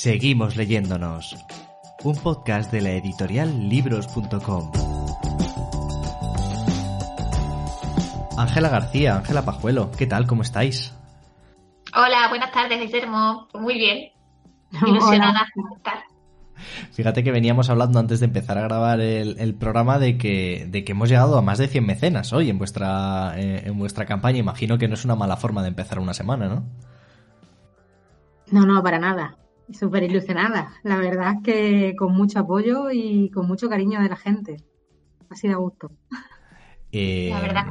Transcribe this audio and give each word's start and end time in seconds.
Seguimos 0.00 0.56
leyéndonos. 0.56 1.36
Un 2.04 2.16
podcast 2.16 2.72
de 2.72 2.80
la 2.80 2.92
editorial 2.92 3.68
libros.com. 3.68 4.72
Ángela 8.38 8.70
García, 8.70 9.16
Ángela 9.16 9.44
Pajuelo, 9.44 9.90
¿qué 9.90 10.06
tal? 10.06 10.26
¿Cómo 10.26 10.40
estáis? 10.40 10.94
Hola, 11.94 12.30
buenas 12.30 12.50
tardes, 12.50 12.80
Guillermo. 12.80 13.46
Muy 13.52 13.74
bien. 13.74 14.10
Ilusionada 14.86 15.46
de 15.54 15.76
estar. 15.76 15.98
Fíjate 16.92 17.22
que 17.22 17.30
veníamos 17.30 17.68
hablando 17.68 17.98
antes 17.98 18.20
de 18.20 18.26
empezar 18.26 18.56
a 18.56 18.62
grabar 18.62 19.02
el, 19.02 19.54
programa 19.56 19.98
de 19.98 20.16
que, 20.16 20.66
de 20.66 20.82
que 20.82 20.92
hemos 20.92 21.10
llegado 21.10 21.36
a 21.36 21.42
más 21.42 21.58
de 21.58 21.68
100 21.68 21.84
mecenas 21.84 22.32
hoy 22.32 22.48
en 22.48 22.56
vuestra, 22.56 23.34
eh, 23.36 23.64
en 23.66 23.78
vuestra 23.78 24.06
campaña. 24.06 24.38
Imagino 24.38 24.78
que 24.78 24.88
no 24.88 24.94
es 24.94 25.04
una 25.04 25.14
mala 25.14 25.36
forma 25.36 25.60
de 25.60 25.68
empezar 25.68 25.98
una 25.98 26.14
semana, 26.14 26.48
¿no? 26.48 26.64
No, 28.50 28.64
no, 28.64 28.82
para 28.82 28.98
nada. 28.98 29.36
Súper 29.72 30.04
ilusionada. 30.04 30.72
La 30.82 30.96
verdad 30.96 31.34
es 31.36 31.42
que 31.42 31.96
con 31.96 32.12
mucho 32.12 32.40
apoyo 32.40 32.90
y 32.90 33.30
con 33.30 33.46
mucho 33.46 33.68
cariño 33.68 34.00
de 34.00 34.08
la 34.08 34.16
gente. 34.16 34.56
Ha 35.28 35.36
sido 35.36 35.54
a 35.54 35.58
gusto. 35.58 35.92
Eh, 36.92 37.30
La 37.32 37.40
verdad. 37.40 37.66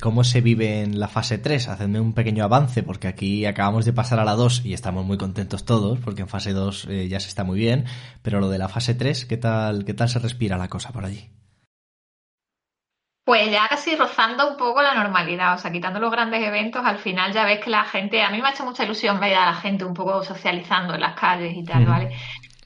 ¿Cómo 0.00 0.24
se 0.24 0.40
vive 0.40 0.82
en 0.82 1.00
la 1.00 1.08
fase 1.08 1.38
3? 1.38 1.68
Hacedme 1.68 2.00
un 2.00 2.12
pequeño 2.12 2.44
avance, 2.44 2.82
porque 2.82 3.08
aquí 3.08 3.46
acabamos 3.46 3.84
de 3.86 3.92
pasar 3.92 4.18
a 4.18 4.24
la 4.24 4.34
2 4.34 4.66
y 4.66 4.74
estamos 4.74 5.06
muy 5.06 5.16
contentos 5.16 5.64
todos, 5.64 5.98
porque 6.00 6.22
en 6.22 6.28
fase 6.28 6.52
2 6.52 6.86
eh, 6.90 7.08
ya 7.08 7.18
se 7.18 7.28
está 7.28 7.44
muy 7.44 7.58
bien, 7.58 7.84
pero 8.22 8.40
lo 8.40 8.50
de 8.50 8.58
la 8.58 8.68
fase 8.68 8.94
3, 8.94 9.24
¿qué 9.24 9.36
tal, 9.38 9.84
¿qué 9.84 9.94
tal 9.94 10.08
se 10.08 10.18
respira 10.18 10.58
la 10.58 10.68
cosa 10.68 10.92
por 10.92 11.04
allí? 11.04 11.30
Pues 13.26 13.50
ya 13.50 13.66
casi 13.66 13.96
rozando 13.96 14.48
un 14.48 14.56
poco 14.56 14.80
la 14.80 14.94
normalidad, 14.94 15.54
o 15.56 15.58
sea, 15.58 15.72
quitando 15.72 15.98
los 15.98 16.12
grandes 16.12 16.40
eventos, 16.44 16.86
al 16.86 16.98
final 16.98 17.32
ya 17.32 17.44
ves 17.44 17.58
que 17.58 17.70
la 17.70 17.82
gente, 17.82 18.22
a 18.22 18.30
mí 18.30 18.40
me 18.40 18.46
ha 18.46 18.52
hecho 18.52 18.64
mucha 18.64 18.84
ilusión 18.84 19.18
ver 19.18 19.34
a 19.34 19.46
la 19.46 19.54
gente 19.54 19.84
un 19.84 19.94
poco 19.94 20.22
socializando 20.22 20.94
en 20.94 21.00
las 21.00 21.18
calles 21.18 21.52
y 21.56 21.64
tal. 21.64 21.86
¿vale? 21.86 22.16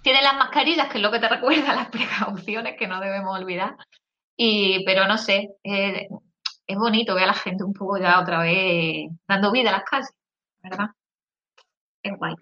Tienen 0.03 0.23
las 0.23 0.35
mascarillas, 0.35 0.91
que 0.91 0.99
es 0.99 1.03
lo 1.03 1.11
que 1.11 1.19
te 1.19 1.29
recuerda 1.31 1.75
las 1.75 1.89
precauciones 1.89 2.77
que 2.79 2.87
no 2.87 3.01
debemos 3.01 3.41
olvidar, 3.41 3.75
y, 4.37 4.85
pero 4.85 5.09
no 5.09 5.17
sé, 5.17 5.49
eh, 5.65 6.09
es 6.67 6.77
bonito 6.77 7.15
ver 7.15 7.25
a 7.25 7.29
la 7.29 7.35
gente 7.35 7.65
un 7.65 7.73
poco 7.73 7.97
ya 7.97 8.21
otra 8.21 8.43
vez 8.43 9.09
dando 9.27 9.53
vida 9.53 9.71
a 9.71 9.79
las 9.79 9.85
calles, 9.85 10.13
¿verdad? 10.63 10.89
Es 12.03 12.13
guay. 12.19 12.35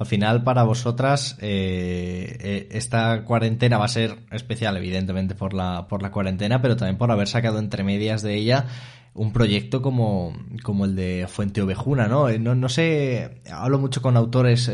Al 0.00 0.06
final, 0.06 0.42
para 0.44 0.62
vosotras, 0.62 1.36
eh, 1.42 2.38
eh, 2.40 2.68
esta 2.70 3.22
cuarentena 3.22 3.76
va 3.76 3.84
a 3.84 3.88
ser 3.88 4.16
especial, 4.30 4.78
evidentemente, 4.78 5.34
por 5.34 5.52
la, 5.52 5.88
por 5.88 6.00
la 6.00 6.10
cuarentena, 6.10 6.62
pero 6.62 6.74
también 6.74 6.96
por 6.96 7.10
haber 7.10 7.28
sacado 7.28 7.58
entre 7.58 7.84
medias 7.84 8.22
de 8.22 8.34
ella 8.34 8.64
un 9.12 9.34
proyecto 9.34 9.82
como, 9.82 10.32
como 10.62 10.86
el 10.86 10.96
de 10.96 11.26
Fuente 11.28 11.60
Ovejuna, 11.60 12.08
¿no? 12.08 12.30
Eh, 12.30 12.38
No, 12.38 12.54
no 12.54 12.70
sé, 12.70 13.42
hablo 13.52 13.78
mucho 13.78 14.00
con 14.00 14.16
autores 14.16 14.72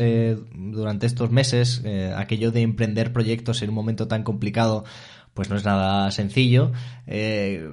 durante 0.55 1.07
estos 1.07 1.29
meses, 1.29 1.83
aquello 2.15 2.51
de 2.51 2.61
emprender 2.61 3.11
proyectos 3.11 3.61
en 3.61 3.69
un 3.69 3.75
momento 3.75 4.07
tan 4.07 4.23
complicado, 4.23 4.85
pues 5.33 5.49
no 5.49 5.57
es 5.57 5.65
nada 5.65 6.09
sencillo. 6.11 6.71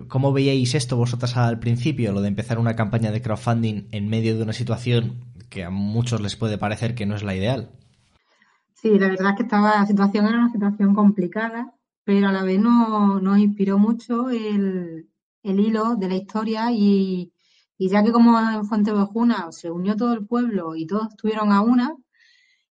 ¿Cómo 0.08 0.32
veíais 0.32 0.74
esto 0.74 0.96
vosotras 0.96 1.36
al 1.36 1.60
principio, 1.60 2.10
lo 2.10 2.20
de 2.20 2.28
empezar 2.28 2.58
una 2.58 2.74
campaña 2.74 3.12
de 3.12 3.22
crowdfunding 3.22 3.84
en 3.92 4.08
medio 4.08 4.36
de 4.36 4.42
una 4.42 4.52
situación 4.52 5.33
que 5.54 5.64
a 5.64 5.70
muchos 5.70 6.20
les 6.20 6.36
puede 6.36 6.58
parecer 6.58 6.94
que 6.94 7.06
no 7.06 7.16
es 7.16 7.22
la 7.22 7.36
ideal? 7.36 7.70
Sí, 8.74 8.98
la 8.98 9.08
verdad 9.08 9.30
es 9.30 9.36
que 9.36 9.42
estaba, 9.44 9.76
la 9.80 9.86
situación 9.86 10.26
era 10.26 10.38
una 10.38 10.52
situación 10.52 10.94
complicada, 10.94 11.72
pero 12.04 12.28
a 12.28 12.32
la 12.32 12.42
vez 12.42 12.60
no- 12.60 13.20
nos 13.20 13.38
inspiró 13.38 13.78
mucho 13.78 14.30
el, 14.30 15.08
el 15.42 15.60
hilo 15.60 15.96
de 15.96 16.08
la 16.08 16.16
historia 16.16 16.70
y, 16.72 17.32
y 17.78 17.88
ya 17.88 18.02
que 18.02 18.12
como 18.12 18.38
en 18.38 18.64
Fuente 18.66 18.92
Ovejuna 18.92 19.50
se 19.52 19.70
unió 19.70 19.96
todo 19.96 20.12
el 20.14 20.26
pueblo 20.26 20.76
y 20.76 20.86
todos 20.86 21.08
estuvieron 21.10 21.52
a 21.52 21.62
una 21.62 21.94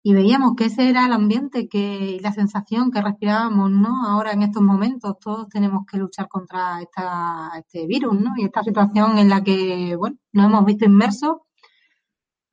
y 0.03 0.13
veíamos 0.13 0.55
que 0.57 0.65
ese 0.65 0.89
era 0.89 1.05
el 1.05 1.13
ambiente 1.13 1.67
que, 1.69 2.11
y 2.17 2.19
la 2.21 2.33
sensación 2.33 2.91
que 2.91 3.01
respirábamos, 3.01 3.71
¿no? 3.71 4.05
Ahora 4.07 4.33
en 4.33 4.43
estos 4.43 4.63
momentos 4.63 5.17
todos 5.19 5.49
tenemos 5.49 5.85
que 5.91 5.97
luchar 5.97 6.27
contra 6.29 6.81
esta, 6.81 7.51
este 7.59 7.87
virus, 7.87 8.19
¿no? 8.19 8.33
Y 8.37 8.45
esta 8.45 8.63
situación 8.63 9.17
en 9.19 9.29
la 9.29 9.43
que, 9.43 9.95
bueno, 9.97 10.17
nos 10.33 10.45
hemos 10.47 10.65
visto 10.65 10.85
inmersos 10.85 11.37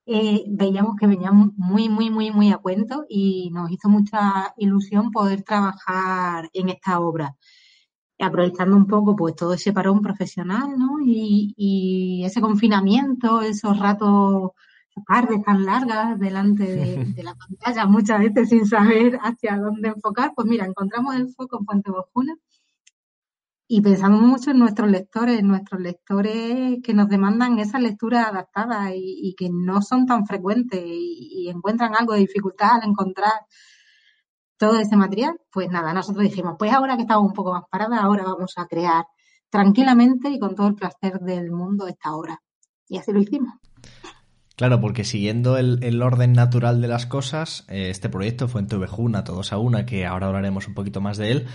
eh, 0.06 0.44
veíamos 0.48 0.96
que 0.96 1.06
veníamos 1.06 1.50
muy, 1.56 1.88
muy, 1.88 2.10
muy, 2.10 2.30
muy 2.30 2.52
a 2.52 2.58
cuento 2.58 3.04
y 3.08 3.50
nos 3.50 3.70
hizo 3.70 3.88
mucha 3.88 4.54
ilusión 4.56 5.10
poder 5.10 5.42
trabajar 5.42 6.48
en 6.52 6.68
esta 6.68 7.00
obra, 7.00 7.36
aprovechando 8.18 8.76
un 8.76 8.86
poco 8.86 9.16
pues 9.16 9.34
todo 9.36 9.54
ese 9.54 9.72
parón 9.72 10.00
profesional, 10.00 10.78
¿no? 10.78 11.00
Y, 11.04 11.54
y 11.56 12.24
ese 12.24 12.40
confinamiento, 12.40 13.42
esos 13.42 13.78
ratos, 13.78 14.52
tardes 15.06 15.42
tan 15.42 15.64
largas 15.64 16.18
delante 16.18 16.64
de, 16.64 17.04
de 17.16 17.22
la 17.24 17.34
pantalla, 17.34 17.86
muchas 17.86 18.20
veces 18.20 18.48
sin 18.48 18.66
saber 18.66 19.18
hacia 19.22 19.58
dónde 19.58 19.88
enfocar, 19.88 20.32
pues 20.36 20.46
mira, 20.48 20.66
encontramos 20.66 21.16
el 21.16 21.28
foco 21.34 21.58
en 21.58 21.66
Fuente 21.66 21.90
Bojuna 21.90 22.36
y 23.68 23.80
pensamos 23.80 24.22
mucho 24.22 24.52
en 24.52 24.58
nuestros 24.58 24.90
lectores, 24.90 25.40
en 25.40 25.48
nuestros 25.48 25.80
lectores 25.80 26.78
que 26.82 26.94
nos 26.94 27.08
demandan 27.08 27.58
esas 27.58 27.80
lecturas 27.80 28.28
adaptadas 28.28 28.92
y, 28.94 29.34
que 29.36 29.48
no 29.50 29.82
son 29.82 30.06
tan 30.06 30.24
frecuentes 30.26 30.80
y, 30.84 31.48
encuentran 31.48 31.94
algo 31.96 32.12
de 32.12 32.20
dificultad 32.20 32.76
al 32.80 32.88
encontrar 32.88 33.32
todo 34.56 34.78
ese 34.78 34.96
material. 34.96 35.40
Pues 35.50 35.68
nada, 35.68 35.92
nosotros 35.92 36.22
dijimos, 36.22 36.54
pues 36.58 36.72
ahora 36.72 36.96
que 36.96 37.02
estamos 37.02 37.26
un 37.26 37.32
poco 37.32 37.52
más 37.52 37.64
paradas, 37.70 38.00
ahora 38.00 38.24
vamos 38.24 38.52
a 38.56 38.66
crear 38.66 39.04
tranquilamente 39.50 40.28
y 40.28 40.38
con 40.38 40.54
todo 40.54 40.68
el 40.68 40.74
placer 40.74 41.18
del 41.20 41.50
mundo 41.50 41.88
esta 41.88 42.14
obra. 42.14 42.40
Y 42.88 42.98
así 42.98 43.12
lo 43.12 43.20
hicimos. 43.20 43.54
Claro, 44.54 44.80
porque 44.80 45.04
siguiendo 45.04 45.58
el, 45.58 46.02
orden 46.02 46.32
natural 46.32 46.80
de 46.80 46.88
las 46.88 47.04
cosas, 47.04 47.66
eh, 47.68 47.90
este 47.90 48.08
proyecto 48.08 48.48
Fuente 48.48 48.76
Ovejuna, 48.76 49.24
Todos 49.24 49.52
a 49.52 49.58
Una, 49.58 49.84
que 49.84 50.06
ahora 50.06 50.28
hablaremos 50.28 50.66
un 50.66 50.74
poquito 50.74 51.00
más 51.00 51.18
de 51.18 51.32
él, 51.32 51.46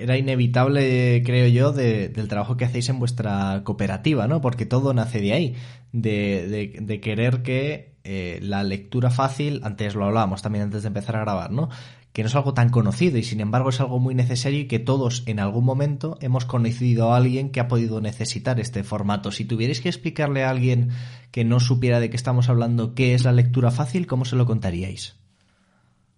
era 0.00 0.16
inevitable, 0.18 1.22
creo 1.24 1.48
yo, 1.48 1.72
de- 1.72 2.08
del 2.08 2.28
trabajo 2.28 2.56
que 2.56 2.64
hacéis 2.66 2.88
en 2.88 2.98
vuestra 2.98 3.62
cooperativa, 3.64 4.26
¿no? 4.28 4.40
Porque 4.40 4.66
todo 4.66 4.92
nace 4.94 5.20
de 5.20 5.32
ahí, 5.32 5.54
de, 5.92 6.46
de- 6.48 6.78
de 6.80 7.00
querer 7.00 7.42
que 7.42 7.94
eh, 8.04 8.38
la 8.42 8.62
lectura 8.64 9.10
fácil, 9.10 9.60
antes 9.64 9.94
lo 9.94 10.04
hablábamos 10.04 10.42
también 10.42 10.64
antes 10.64 10.82
de 10.82 10.88
empezar 10.88 11.16
a 11.16 11.20
grabar, 11.20 11.50
¿no? 11.50 11.70
Que 12.12 12.22
no 12.22 12.28
es 12.28 12.34
algo 12.36 12.54
tan 12.54 12.68
conocido 12.68 13.18
y 13.18 13.24
sin 13.24 13.40
embargo 13.40 13.70
es 13.70 13.80
algo 13.80 13.98
muy 13.98 14.14
necesario 14.14 14.60
y 14.60 14.68
que 14.68 14.78
todos 14.78 15.24
en 15.26 15.40
algún 15.40 15.64
momento 15.64 16.16
hemos 16.20 16.44
conocido 16.44 17.12
a 17.12 17.16
alguien 17.16 17.50
que 17.50 17.58
ha 17.60 17.66
podido 17.66 18.00
necesitar 18.00 18.60
este 18.60 18.84
formato. 18.84 19.32
Si 19.32 19.44
tuvierais 19.46 19.80
que 19.80 19.88
explicarle 19.88 20.44
a 20.44 20.50
alguien 20.50 20.90
que 21.32 21.44
no 21.44 21.58
supiera 21.58 21.98
de 21.98 22.10
qué 22.10 22.16
estamos 22.16 22.48
hablando 22.48 22.94
qué 22.94 23.14
es 23.14 23.24
la 23.24 23.32
lectura 23.32 23.70
fácil, 23.72 24.06
¿cómo 24.06 24.24
se 24.26 24.36
lo 24.36 24.46
contaríais? 24.46 25.16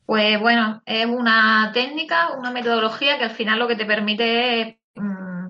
Pues 0.06 0.41
bueno, 0.41 0.83
es 0.87 1.05
una 1.05 1.72
técnica, 1.75 2.31
una 2.39 2.53
metodología 2.53 3.19
que 3.19 3.25
al 3.25 3.31
final 3.31 3.59
lo 3.59 3.67
que 3.67 3.75
te 3.75 3.84
permite 3.84 4.61
es 4.61 4.77
mm, 4.94 5.49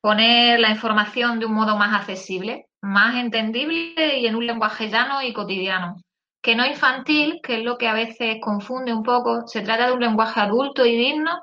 poner 0.00 0.60
la 0.60 0.70
información 0.70 1.40
de 1.40 1.46
un 1.46 1.54
modo 1.54 1.76
más 1.76 1.92
accesible, 1.92 2.66
más 2.80 3.16
entendible 3.16 4.18
y 4.18 4.26
en 4.26 4.36
un 4.36 4.46
lenguaje 4.46 4.88
llano 4.88 5.22
y 5.22 5.32
cotidiano. 5.32 5.96
Que 6.40 6.54
no 6.54 6.64
infantil, 6.64 7.40
que 7.42 7.58
es 7.58 7.64
lo 7.64 7.76
que 7.76 7.88
a 7.88 7.94
veces 7.94 8.36
confunde 8.40 8.92
un 8.94 9.02
poco. 9.02 9.48
Se 9.48 9.62
trata 9.62 9.88
de 9.88 9.92
un 9.94 10.00
lenguaje 10.00 10.38
adulto 10.38 10.86
y 10.86 10.96
digno, 10.96 11.42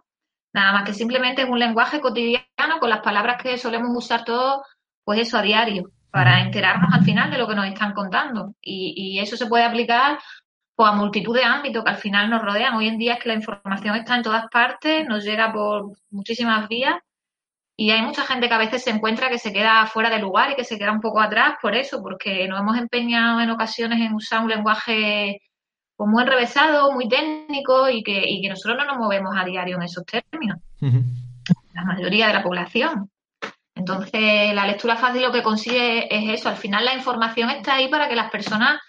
nada 0.53 0.71
más 0.71 0.85
que 0.85 0.93
simplemente 0.93 1.41
es 1.41 1.49
un 1.49 1.59
lenguaje 1.59 1.99
cotidiano 1.99 2.79
con 2.79 2.89
las 2.89 3.01
palabras 3.01 3.43
que 3.43 3.57
solemos 3.57 3.89
usar 3.93 4.23
todos, 4.23 4.61
pues 5.03 5.19
eso 5.19 5.37
a 5.37 5.41
diario, 5.41 5.91
para 6.11 6.39
enterarnos 6.39 6.93
al 6.93 7.03
final 7.03 7.29
de 7.29 7.37
lo 7.39 7.47
que 7.47 7.55
nos 7.55 7.67
están 7.67 7.93
contando. 7.93 8.55
Y, 8.61 8.93
y 8.95 9.19
eso 9.19 9.35
se 9.35 9.47
puede 9.47 9.65
aplicar 9.65 10.17
pues, 10.75 10.89
a 10.89 10.93
multitud 10.93 11.35
de 11.35 11.43
ámbitos 11.43 11.83
que 11.83 11.89
al 11.89 11.97
final 11.97 12.29
nos 12.29 12.41
rodean. 12.41 12.75
Hoy 12.75 12.87
en 12.87 12.97
día 12.97 13.13
es 13.13 13.19
que 13.19 13.29
la 13.29 13.35
información 13.35 13.95
está 13.95 14.15
en 14.15 14.23
todas 14.23 14.45
partes, 14.51 15.07
nos 15.07 15.23
llega 15.23 15.51
por 15.51 15.91
muchísimas 16.09 16.67
vías 16.67 16.95
y 17.75 17.91
hay 17.91 18.01
mucha 18.01 18.23
gente 18.23 18.47
que 18.47 18.53
a 18.53 18.59
veces 18.59 18.83
se 18.83 18.91
encuentra 18.91 19.29
que 19.29 19.39
se 19.39 19.51
queda 19.51 19.85
fuera 19.87 20.09
de 20.09 20.19
lugar 20.19 20.51
y 20.51 20.55
que 20.55 20.63
se 20.63 20.77
queda 20.77 20.91
un 20.91 21.01
poco 21.01 21.19
atrás 21.21 21.55
por 21.61 21.75
eso, 21.75 22.01
porque 22.01 22.47
nos 22.47 22.59
hemos 22.59 22.77
empeñado 22.77 23.41
en 23.41 23.49
ocasiones 23.49 23.99
en 23.99 24.13
usar 24.13 24.43
un 24.43 24.49
lenguaje 24.49 25.41
pues, 25.95 26.09
muy 26.09 26.21
enrevesado, 26.21 26.91
muy 26.91 27.07
técnico 27.07 27.89
y 27.89 28.03
que, 28.03 28.23
y 28.27 28.41
que 28.41 28.49
nosotros 28.49 28.77
no 28.77 28.85
nos 28.85 28.97
movemos 28.97 29.35
a 29.35 29.45
diario 29.45 29.77
en 29.77 29.83
esos 29.83 30.05
términos, 30.05 30.59
la 30.81 31.85
mayoría 31.85 32.27
de 32.27 32.33
la 32.33 32.43
población. 32.43 33.09
Entonces, 33.75 34.53
la 34.53 34.67
lectura 34.67 34.95
fácil 34.95 35.23
lo 35.23 35.31
que 35.31 35.41
consigue 35.41 36.15
es 36.15 36.39
eso. 36.39 36.49
Al 36.49 36.57
final, 36.57 36.85
la 36.85 36.93
información 36.93 37.49
está 37.49 37.75
ahí 37.75 37.87
para 37.87 38.07
que 38.07 38.15
las 38.15 38.29
personas 38.29 38.79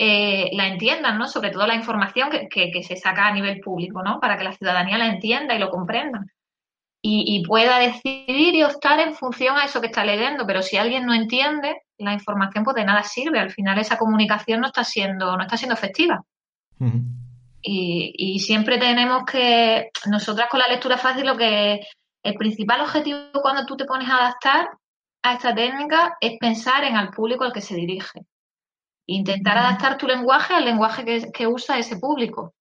eh, 0.00 0.50
la 0.52 0.68
entiendan, 0.68 1.18
¿no? 1.18 1.26
Sobre 1.26 1.50
todo 1.50 1.66
la 1.66 1.74
información 1.74 2.30
que, 2.30 2.82
se 2.84 2.94
saca 2.94 3.26
a 3.26 3.32
nivel 3.32 3.58
público, 3.58 4.00
¿no? 4.00 4.20
Para 4.20 4.38
que 4.38 4.44
la 4.44 4.52
ciudadanía 4.52 4.96
la 4.96 5.08
entienda 5.08 5.56
y 5.56 5.58
lo 5.58 5.70
comprenda. 5.70 6.24
Y, 7.02 7.42
pueda 7.46 7.78
decidir 7.78 8.54
y 8.54 8.62
optar 8.62 9.00
en 9.00 9.14
función 9.14 9.56
a 9.56 9.64
eso 9.64 9.80
que 9.80 9.86
está 9.88 10.04
leyendo. 10.04 10.46
Pero 10.46 10.62
si 10.62 10.76
alguien 10.76 11.04
no 11.04 11.14
entiende 11.14 11.82
la 11.96 12.12
información, 12.12 12.62
pues 12.62 12.76
de 12.76 12.84
nada 12.84 13.02
sirve. 13.02 13.40
Al 13.40 13.50
final 13.50 13.78
esa 13.78 13.98
comunicación 13.98 14.60
no 14.60 14.68
está 14.68 14.84
siendo, 14.84 15.36
no 15.36 15.42
está 15.42 15.56
siendo 15.56 15.74
efectiva. 15.74 16.22
y, 17.60 18.14
y 18.16 18.38
siempre 18.38 18.78
tenemos 18.78 19.24
que, 19.24 19.90
nosotras 20.06 20.48
con 20.48 20.60
la 20.60 20.68
lectura 20.68 20.96
fácil, 20.96 21.26
lo 21.26 21.36
que 21.36 21.80
el 22.22 22.34
principal 22.34 22.82
objetivo 22.82 23.30
cuando 23.42 23.66
tú 23.66 23.76
te 23.76 23.84
pones 23.84 24.08
a 24.08 24.18
adaptar 24.18 24.68
a 25.22 25.34
esta 25.34 25.52
técnica 25.54 26.16
es 26.20 26.38
pensar 26.38 26.84
en 26.84 26.96
el 26.96 27.08
público 27.10 27.42
al 27.42 27.52
que 27.52 27.62
se 27.62 27.74
dirige. 27.74 28.20
Intentar 29.10 29.56
adaptar 29.56 29.96
tu 29.96 30.06
lenguaje 30.06 30.52
al 30.52 30.66
lenguaje 30.66 31.32
que, 31.32 31.46
usa 31.46 31.78
ese 31.78 31.96
público 31.96 32.54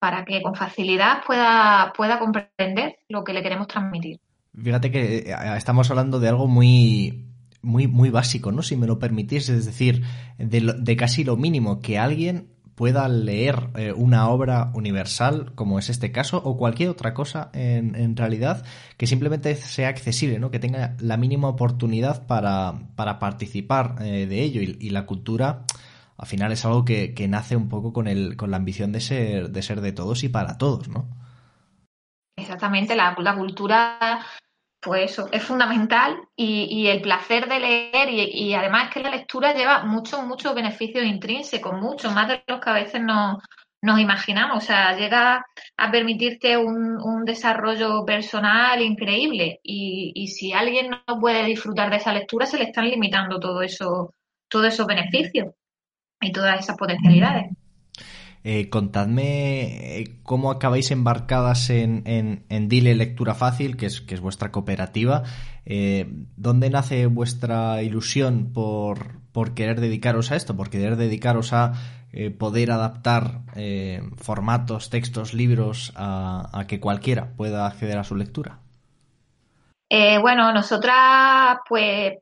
para 0.00 0.24
que 0.24 0.42
con 0.42 0.54
facilidad 0.54 1.22
pueda, 1.24 1.92
pueda 1.96 2.18
comprender 2.18 2.98
lo 3.08 3.22
que 3.22 3.32
le 3.32 3.42
queremos 3.42 3.68
transmitir. 3.68 4.20
Fíjate 4.60 4.90
que 4.90 5.18
eh, 5.18 5.34
estamos 5.56 5.90
hablando 5.90 6.18
de 6.18 6.28
algo 6.28 6.48
muy, 6.48 7.28
muy, 7.62 7.86
muy 7.86 8.10
básico, 8.10 8.50
¿no? 8.50 8.62
Si 8.62 8.76
me 8.76 8.88
lo 8.88 8.98
permitís, 8.98 9.48
es 9.48 9.64
decir, 9.66 10.02
de, 10.38 10.74
de 10.76 10.96
casi 10.96 11.22
lo 11.22 11.36
mínimo 11.36 11.80
que 11.80 11.98
alguien 11.98 12.57
pueda 12.78 13.08
leer 13.08 13.70
eh, 13.74 13.92
una 13.92 14.28
obra 14.28 14.70
universal, 14.72 15.50
como 15.56 15.80
es 15.80 15.90
este 15.90 16.12
caso, 16.12 16.40
o 16.44 16.56
cualquier 16.56 16.90
otra 16.90 17.12
cosa 17.12 17.50
en, 17.52 18.16
realidad, 18.16 18.64
que 18.96 19.08
simplemente 19.08 19.56
sea 19.56 19.88
accesible, 19.88 20.38
¿no? 20.38 20.52
que 20.52 20.60
tenga 20.60 20.94
la 21.00 21.16
mínima 21.16 21.48
oportunidad 21.48 22.24
para, 22.28 22.74
para 22.94 23.18
participar 23.18 23.96
eh, 24.00 24.26
de 24.26 24.42
ello. 24.44 24.62
Y, 24.62 24.90
la 24.90 25.06
cultura, 25.06 25.64
al 26.16 26.28
final, 26.28 26.52
es 26.52 26.64
algo 26.64 26.84
que, 26.84 27.26
nace 27.28 27.56
un 27.56 27.68
poco 27.68 27.92
con, 27.92 28.06
el, 28.06 28.36
con 28.36 28.52
la 28.52 28.58
ambición 28.58 28.92
de 28.92 29.00
ser, 29.00 29.50
de 29.50 29.62
ser 29.62 29.80
de 29.80 29.90
todos 29.90 30.22
y 30.22 30.28
para 30.28 30.56
todos, 30.56 30.86
¿no? 30.86 31.08
Exactamente, 32.36 32.94
la, 32.94 33.16
la 33.18 33.34
cultura 33.34 34.20
pues 34.80 35.12
eso, 35.12 35.28
es 35.32 35.42
fundamental 35.42 36.16
y, 36.36 36.86
el 36.86 37.00
placer 37.00 37.48
de 37.48 37.58
leer 37.58 38.08
y, 38.10 38.54
además 38.54 38.92
que 38.92 39.00
la 39.00 39.10
lectura 39.10 39.52
lleva 39.52 39.84
muchos, 39.84 40.24
muchos 40.24 40.54
beneficios 40.54 41.04
intrínsecos, 41.04 41.80
muchos 41.80 42.14
más 42.14 42.28
de 42.28 42.44
los 42.46 42.60
que 42.60 42.70
a 42.70 42.74
veces 42.74 43.02
nos, 43.02 43.38
nos 43.82 43.98
imaginamos. 43.98 44.62
O 44.62 44.66
sea, 44.66 44.96
llega 44.96 45.44
a 45.76 45.90
permitirte 45.90 46.56
un, 46.56 47.24
desarrollo 47.24 48.04
personal 48.06 48.80
increíble 48.80 49.60
y, 49.62 50.28
si 50.28 50.52
alguien 50.52 50.90
no 50.90 51.20
puede 51.20 51.44
disfrutar 51.44 51.90
de 51.90 51.96
esa 51.96 52.12
lectura, 52.12 52.46
se 52.46 52.58
le 52.58 52.64
están 52.64 52.88
limitando 52.88 53.38
todo 53.38 53.60
eso, 53.62 54.14
todos 54.48 54.66
esos 54.66 54.86
beneficios 54.86 55.48
y 56.20 56.32
todas 56.32 56.60
esas 56.60 56.76
potencialidades. 56.76 57.50
Eh, 58.44 58.70
contadme 58.70 59.98
eh, 60.00 60.16
cómo 60.22 60.50
acabáis 60.50 60.90
embarcadas 60.90 61.70
en, 61.70 62.02
en, 62.06 62.68
Dile 62.68 62.94
Lectura 62.94 63.34
Fácil, 63.34 63.76
que 63.76 63.86
es, 63.86 64.00
que 64.00 64.14
es 64.14 64.20
vuestra 64.20 64.52
cooperativa. 64.52 65.24
Eh, 65.66 66.06
¿Dónde 66.36 66.70
nace 66.70 67.06
vuestra 67.06 67.82
ilusión 67.82 68.52
por, 68.52 69.20
por, 69.32 69.54
querer 69.54 69.80
dedicaros 69.80 70.30
a 70.30 70.36
esto? 70.36 70.56
Por 70.56 70.70
querer 70.70 70.96
dedicaros 70.96 71.52
a 71.52 71.72
poder 72.38 72.70
adaptar 72.70 73.42
formatos, 74.16 74.88
textos, 74.88 75.34
libros 75.34 75.92
a, 75.94 76.64
que 76.66 76.80
cualquiera 76.80 77.34
pueda 77.36 77.66
acceder 77.66 77.98
a 77.98 78.04
su 78.04 78.16
lectura. 78.16 78.60
bueno, 79.90 80.50
nosotras, 80.52 81.58
pues, 81.68 82.14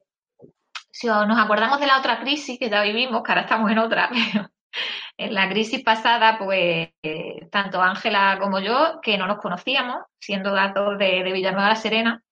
si 0.90 1.06
nos 1.06 1.38
acordamos 1.38 1.78
de 1.78 1.86
la 1.86 1.98
otra 1.98 2.18
crisis 2.18 2.58
que 2.58 2.68
ya 2.68 2.82
vivimos, 2.82 3.22
que 3.22 3.30
ahora 3.30 3.42
estamos 3.42 3.70
en 3.70 3.78
otra, 3.78 4.10
pero 4.32 4.50
en 5.18 5.34
la 5.34 5.48
crisis 5.48 5.82
pasada, 5.82 6.38
pues 6.38 6.90
tanto 7.50 7.80
Ángela 7.80 8.38
como 8.40 8.58
yo, 8.60 9.00
que 9.02 9.16
no 9.16 9.26
nos 9.26 9.38
conocíamos, 9.38 10.02
siendo 10.20 10.52
datos 10.52 10.98
de, 10.98 11.22
Villanueva 11.22 11.70
la 11.70 11.76
Serena, 11.76 12.22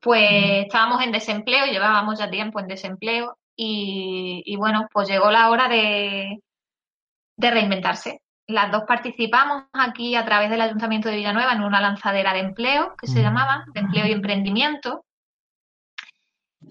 pues 0.00 0.30
estábamos 0.64 1.02
en 1.02 1.12
desempleo, 1.12 1.66
llevábamos 1.66 2.18
ya 2.18 2.30
tiempo 2.30 2.60
en 2.60 2.68
desempleo 2.68 3.38
y, 3.56 4.56
bueno, 4.56 4.88
pues 4.92 5.08
llegó 5.08 5.30
la 5.30 5.50
hora 5.50 5.68
de, 5.68 6.42
de 7.36 7.50
reinventarse. 7.50 8.22
Las 8.46 8.72
dos 8.72 8.84
participamos 8.86 9.64
aquí 9.72 10.14
a 10.16 10.24
través 10.24 10.50
del 10.50 10.62
Ayuntamiento 10.62 11.08
de 11.08 11.16
Villanueva 11.16 11.52
en 11.52 11.62
una 11.62 11.80
lanzadera 11.80 12.32
de 12.32 12.40
empleo 12.40 12.94
que 13.00 13.06
se 13.06 13.22
llamaba, 13.22 13.64
de 13.74 13.80
empleo 13.80 14.06
y 14.06 14.12
emprendimiento, 14.12 15.04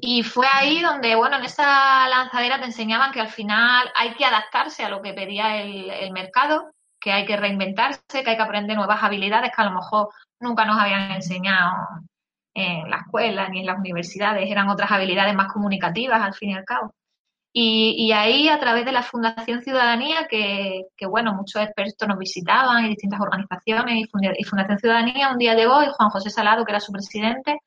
y 0.01 0.23
fue 0.23 0.45
ahí 0.47 0.81
donde, 0.81 1.15
bueno, 1.15 1.37
en 1.37 1.45
esa 1.45 2.07
lanzadera 2.07 2.59
te 2.59 2.65
enseñaban 2.65 3.11
que 3.11 3.21
al 3.21 3.29
final 3.29 3.91
hay 3.95 4.13
que 4.13 4.25
adaptarse 4.25 4.83
a 4.83 4.89
lo 4.89 5.01
que 5.01 5.13
pedía 5.13 5.61
el, 5.61 6.11
mercado, 6.11 6.71
que 6.99 7.11
hay 7.11 7.25
que 7.25 7.35
reinventarse, 7.35 8.01
que 8.23 8.29
hay 8.29 8.37
que 8.37 8.43
aprender 8.43 8.77
nuevas 8.77 9.03
habilidades 9.03 9.51
que 9.55 9.61
a 9.61 9.65
lo 9.65 9.71
mejor 9.71 10.09
nunca 10.39 10.65
nos 10.65 10.79
habían 10.79 11.11
enseñado 11.11 11.73
en 12.53 12.89
la 12.89 12.97
escuela 12.97 13.49
ni 13.49 13.61
en 13.61 13.65
las 13.65 13.79
universidades, 13.79 14.49
eran 14.49 14.69
otras 14.69 14.91
habilidades 14.91 15.35
más 15.35 15.51
comunicativas 15.51 16.21
al 16.21 16.33
fin 16.33 16.51
y 16.51 16.55
al 16.55 16.65
cabo. 16.65 16.93
Y, 17.51 18.11
ahí, 18.11 18.47
a 18.47 18.59
través 18.59 18.85
de 18.85 18.91
la 18.91 19.01
Fundación 19.01 19.63
Ciudadanía, 19.63 20.27
que, 20.29 20.83
que, 20.95 21.07
bueno, 21.07 21.33
muchos 21.33 21.61
expertos 21.63 22.07
nos 22.07 22.17
visitaban 22.19 22.85
y 22.85 22.89
distintas 22.89 23.19
organizaciones 23.19 24.07
y 24.37 24.43
Fundación 24.43 24.77
Ciudadanía, 24.77 25.31
un 25.31 25.39
día 25.39 25.55
llegó 25.55 25.81
y 25.81 25.87
Juan 25.91 26.09
José 26.09 26.29
Salado, 26.29 26.63
que 26.63 26.71
era 26.71 26.79
su 26.79 26.91
presidente, 26.91 27.57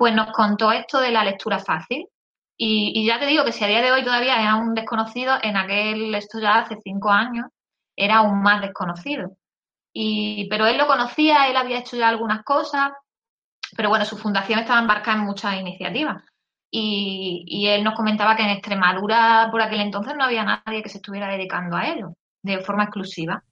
pues 0.00 0.14
nos 0.14 0.32
contó 0.32 0.72
esto 0.72 0.98
de 0.98 1.10
la 1.10 1.22
lectura 1.24 1.58
fácil. 1.58 2.08
Y, 2.56 3.04
ya 3.06 3.18
te 3.18 3.26
digo 3.26 3.44
que 3.44 3.52
si 3.52 3.62
a 3.64 3.66
día 3.66 3.82
de 3.82 3.92
hoy 3.92 4.02
todavía 4.02 4.40
es 4.40 4.48
aún 4.48 4.74
desconocido, 4.74 5.34
en 5.42 5.58
aquel, 5.58 6.14
esto 6.14 6.40
ya 6.40 6.60
hace 6.60 6.78
cinco 6.82 7.10
años, 7.10 7.48
era 7.94 8.16
aún 8.16 8.40
más 8.40 8.62
desconocido. 8.62 9.36
Y, 9.92 10.48
pero 10.48 10.66
él 10.66 10.78
lo 10.78 10.86
conocía, 10.86 11.48
él 11.50 11.56
había 11.58 11.80
hecho 11.80 11.98
ya 11.98 12.08
algunas 12.08 12.42
cosas, 12.44 12.92
pero 13.76 13.90
bueno, 13.90 14.06
su 14.06 14.16
fundación 14.16 14.60
estaba 14.60 14.80
embarcada 14.80 15.18
en 15.18 15.26
muchas 15.26 15.60
iniciativas. 15.60 16.24
Y, 16.70 17.66
él 17.68 17.84
nos 17.84 17.94
comentaba 17.94 18.36
que 18.36 18.42
en 18.42 18.50
Extremadura 18.50 19.48
por 19.50 19.60
aquel 19.60 19.80
entonces 19.80 20.14
no 20.16 20.24
había 20.24 20.62
nadie 20.64 20.82
que 20.82 20.88
se 20.88 20.96
estuviera 20.96 21.28
dedicando 21.28 21.76
a 21.76 21.86
ello 21.88 22.14
de 22.42 22.60
forma 22.60 22.84
exclusiva. 22.84 23.44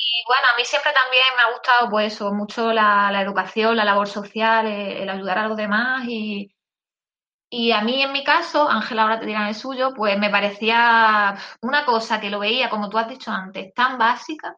Y 0.00 0.22
bueno, 0.26 0.46
a 0.52 0.56
mí 0.56 0.64
siempre 0.64 0.92
también 0.92 1.24
me 1.36 1.42
ha 1.42 1.52
gustado 1.52 1.90
pues 1.90 2.14
eso, 2.14 2.32
mucho 2.32 2.72
la, 2.72 3.20
educación, 3.20 3.76
la 3.76 3.84
labor 3.84 4.08
social, 4.08 4.66
eh, 4.66 5.02
el, 5.02 5.10
ayudar 5.10 5.38
a 5.38 5.48
los 5.48 5.56
demás 5.56 6.04
y, 6.06 6.54
y 7.50 7.72
a 7.72 7.80
mí 7.82 8.02
en 8.02 8.12
mi 8.12 8.22
caso, 8.24 8.68
Ángela 8.68 9.02
ahora 9.02 9.18
te 9.20 9.26
dirá 9.26 9.48
el 9.48 9.54
suyo, 9.54 9.94
pues 9.94 10.18
me 10.18 10.30
parecía 10.30 11.36
una 11.62 11.84
cosa 11.84 12.20
que 12.20 12.30
lo 12.30 12.38
veía, 12.38 12.70
como 12.70 12.88
tú 12.88 12.98
has 12.98 13.08
dicho 13.08 13.30
antes, 13.30 13.72
tan 13.74 13.98
básica, 13.98 14.56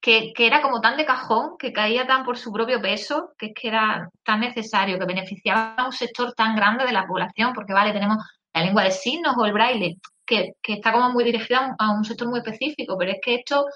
que, 0.00 0.32
que, 0.34 0.46
era 0.46 0.62
como 0.62 0.80
tan 0.80 0.96
de 0.96 1.06
cajón, 1.06 1.56
que 1.58 1.72
caía 1.72 2.06
tan 2.06 2.24
por 2.24 2.38
su 2.38 2.52
propio 2.52 2.80
peso, 2.82 3.32
que 3.38 3.46
es 3.46 3.52
que 3.54 3.68
era 3.68 4.10
tan 4.24 4.40
necesario, 4.40 4.98
que 4.98 5.06
beneficiaba 5.06 5.74
a 5.76 5.86
un 5.86 5.92
sector 5.92 6.34
tan 6.34 6.56
grande 6.56 6.84
de 6.84 6.92
la 6.92 7.06
población, 7.06 7.52
porque 7.54 7.72
vale, 7.74 7.92
tenemos 7.92 8.18
la 8.54 8.62
lengua 8.62 8.84
de 8.84 8.90
signos 8.90 9.34
o 9.38 9.46
el 9.46 9.52
braille, 9.52 9.98
que, 10.26 10.54
que 10.62 10.74
está 10.74 10.92
como 10.92 11.10
muy 11.10 11.24
dirigida 11.24 11.74
a 11.78 11.90
un 11.92 12.04
sector 12.04 12.28
muy 12.28 12.40
específico, 12.40 12.96
pero 12.98 13.12
es 13.12 13.18
que 13.22 13.36
esto 13.36 13.66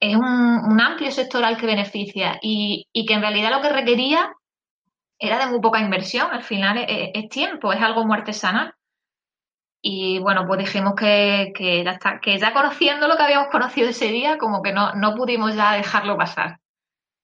es 0.00 0.16
un, 0.16 0.80
amplio 0.80 1.10
sector 1.10 1.44
al 1.44 1.56
que 1.56 1.66
beneficia 1.66 2.38
y, 2.42 2.86
que 3.06 3.14
en 3.14 3.20
realidad 3.20 3.50
lo 3.50 3.62
que 3.62 3.70
requería 3.70 4.32
era 5.18 5.38
de 5.38 5.46
muy 5.46 5.60
poca 5.60 5.80
inversión. 5.80 6.28
Al 6.30 6.42
final 6.42 6.84
es, 6.88 7.28
tiempo, 7.28 7.72
es 7.72 7.80
algo 7.80 8.04
muy 8.04 8.16
artesanal. 8.16 8.74
Y 9.82 10.18
bueno, 10.20 10.46
pues 10.46 10.60
dijimos 10.60 10.94
que, 10.94 11.52
que, 11.54 11.84
ya 11.84 11.98
que 12.20 12.38
ya 12.38 12.52
conociendo 12.52 13.06
lo 13.06 13.16
que 13.16 13.22
habíamos 13.22 13.48
conocido 13.48 13.90
ese 13.90 14.08
día, 14.08 14.38
como 14.38 14.62
que 14.62 14.72
no, 14.72 14.94
no 14.94 15.14
pudimos 15.14 15.54
ya 15.54 15.72
dejarlo 15.72 16.16
pasar. 16.16 16.58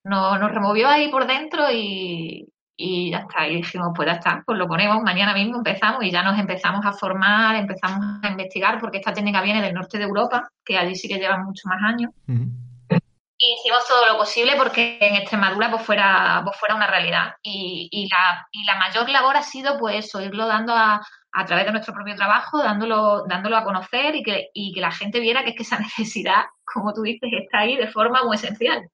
Nos, 0.04 0.38
nos 0.38 0.50
removió 0.52 0.88
ahí 0.88 1.10
por 1.10 1.26
dentro 1.26 1.70
y, 1.70 2.48
y 2.80 3.10
ya 3.10 3.18
está. 3.18 3.46
Y 3.46 3.56
dijimos, 3.56 3.90
pues 3.94 4.06
ya 4.06 4.14
está, 4.14 4.42
pues 4.46 4.58
lo 4.58 4.66
ponemos, 4.66 5.02
mañana 5.02 5.34
mismo 5.34 5.58
empezamos 5.58 6.02
y 6.02 6.10
ya 6.10 6.22
nos 6.22 6.38
empezamos 6.38 6.84
a 6.86 6.92
formar, 6.92 7.56
empezamos 7.56 8.22
a 8.22 8.28
investigar, 8.28 8.80
porque 8.80 8.98
esta 8.98 9.12
técnica 9.12 9.42
viene 9.42 9.60
del 9.60 9.74
norte 9.74 9.98
de 9.98 10.04
Europa, 10.04 10.48
que 10.64 10.78
allí 10.78 10.96
sí 10.96 11.06
que 11.06 11.18
llevan 11.18 11.44
muchos 11.44 11.66
más 11.66 11.82
años. 11.82 12.10
Y 12.26 13.54
hicimos 13.54 13.86
todo 13.86 14.06
lo 14.06 14.18
posible 14.18 14.54
porque 14.56 14.98
en 15.00 15.16
Extremadura 15.16 15.70
pues 15.70 15.82
fuera, 15.82 16.40
pues 16.44 16.56
fuera 16.58 16.74
una 16.74 16.86
realidad. 16.86 17.34
Y, 17.42 17.88
y, 17.90 18.08
la, 18.08 18.46
y 18.50 18.64
la 18.64 18.76
mayor 18.76 19.08
labor 19.08 19.36
ha 19.36 19.42
sido 19.42 19.78
pues 19.78 20.06
eso, 20.06 20.20
irlo 20.22 20.46
dando 20.46 20.74
a, 20.74 21.00
a 21.32 21.44
través 21.44 21.66
de 21.66 21.72
nuestro 21.72 21.94
propio 21.94 22.16
trabajo, 22.16 22.62
dándolo, 22.62 23.24
dándolo 23.26 23.56
a 23.56 23.64
conocer 23.64 24.14
y 24.14 24.22
que, 24.22 24.48
y 24.54 24.72
que 24.72 24.80
la 24.80 24.90
gente 24.90 25.20
viera 25.20 25.44
que 25.44 25.50
es 25.50 25.56
que 25.56 25.62
esa 25.62 25.78
necesidad, 25.80 26.44
como 26.64 26.94
tú 26.94 27.02
dices, 27.02 27.30
está 27.32 27.60
ahí 27.60 27.76
de 27.76 27.88
forma 27.88 28.24
muy 28.24 28.36
esencial. 28.36 28.88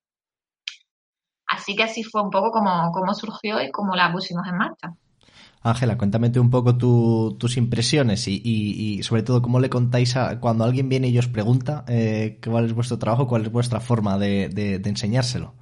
Así 1.46 1.76
que 1.76 1.84
así 1.84 2.02
fue 2.02 2.22
un 2.22 2.30
poco 2.30 2.50
como, 2.50 2.90
como 2.92 3.14
surgió 3.14 3.60
y 3.62 3.70
cómo 3.70 3.94
la 3.94 4.12
pusimos 4.12 4.46
en 4.48 4.56
marcha. 4.56 4.94
Ángela, 5.66 5.98
cuéntame 5.98 6.30
un 6.38 6.50
poco 6.50 6.76
tus 6.76 7.56
impresiones 7.56 8.28
y, 8.28 9.02
sobre 9.02 9.22
todo 9.22 9.42
cómo 9.42 9.58
le 9.58 9.68
contáis 9.68 10.16
a 10.16 10.38
cuando 10.38 10.64
alguien 10.64 10.88
viene 10.88 11.08
y 11.08 11.18
os 11.18 11.26
pregunta 11.26 11.84
eh, 11.88 12.38
cuál 12.44 12.66
es 12.66 12.72
vuestro 12.72 12.98
trabajo, 12.98 13.26
cuál 13.26 13.42
es 13.42 13.50
vuestra 13.50 13.80
forma 13.80 14.16
de, 14.16 14.80
enseñárselo. 14.84 15.54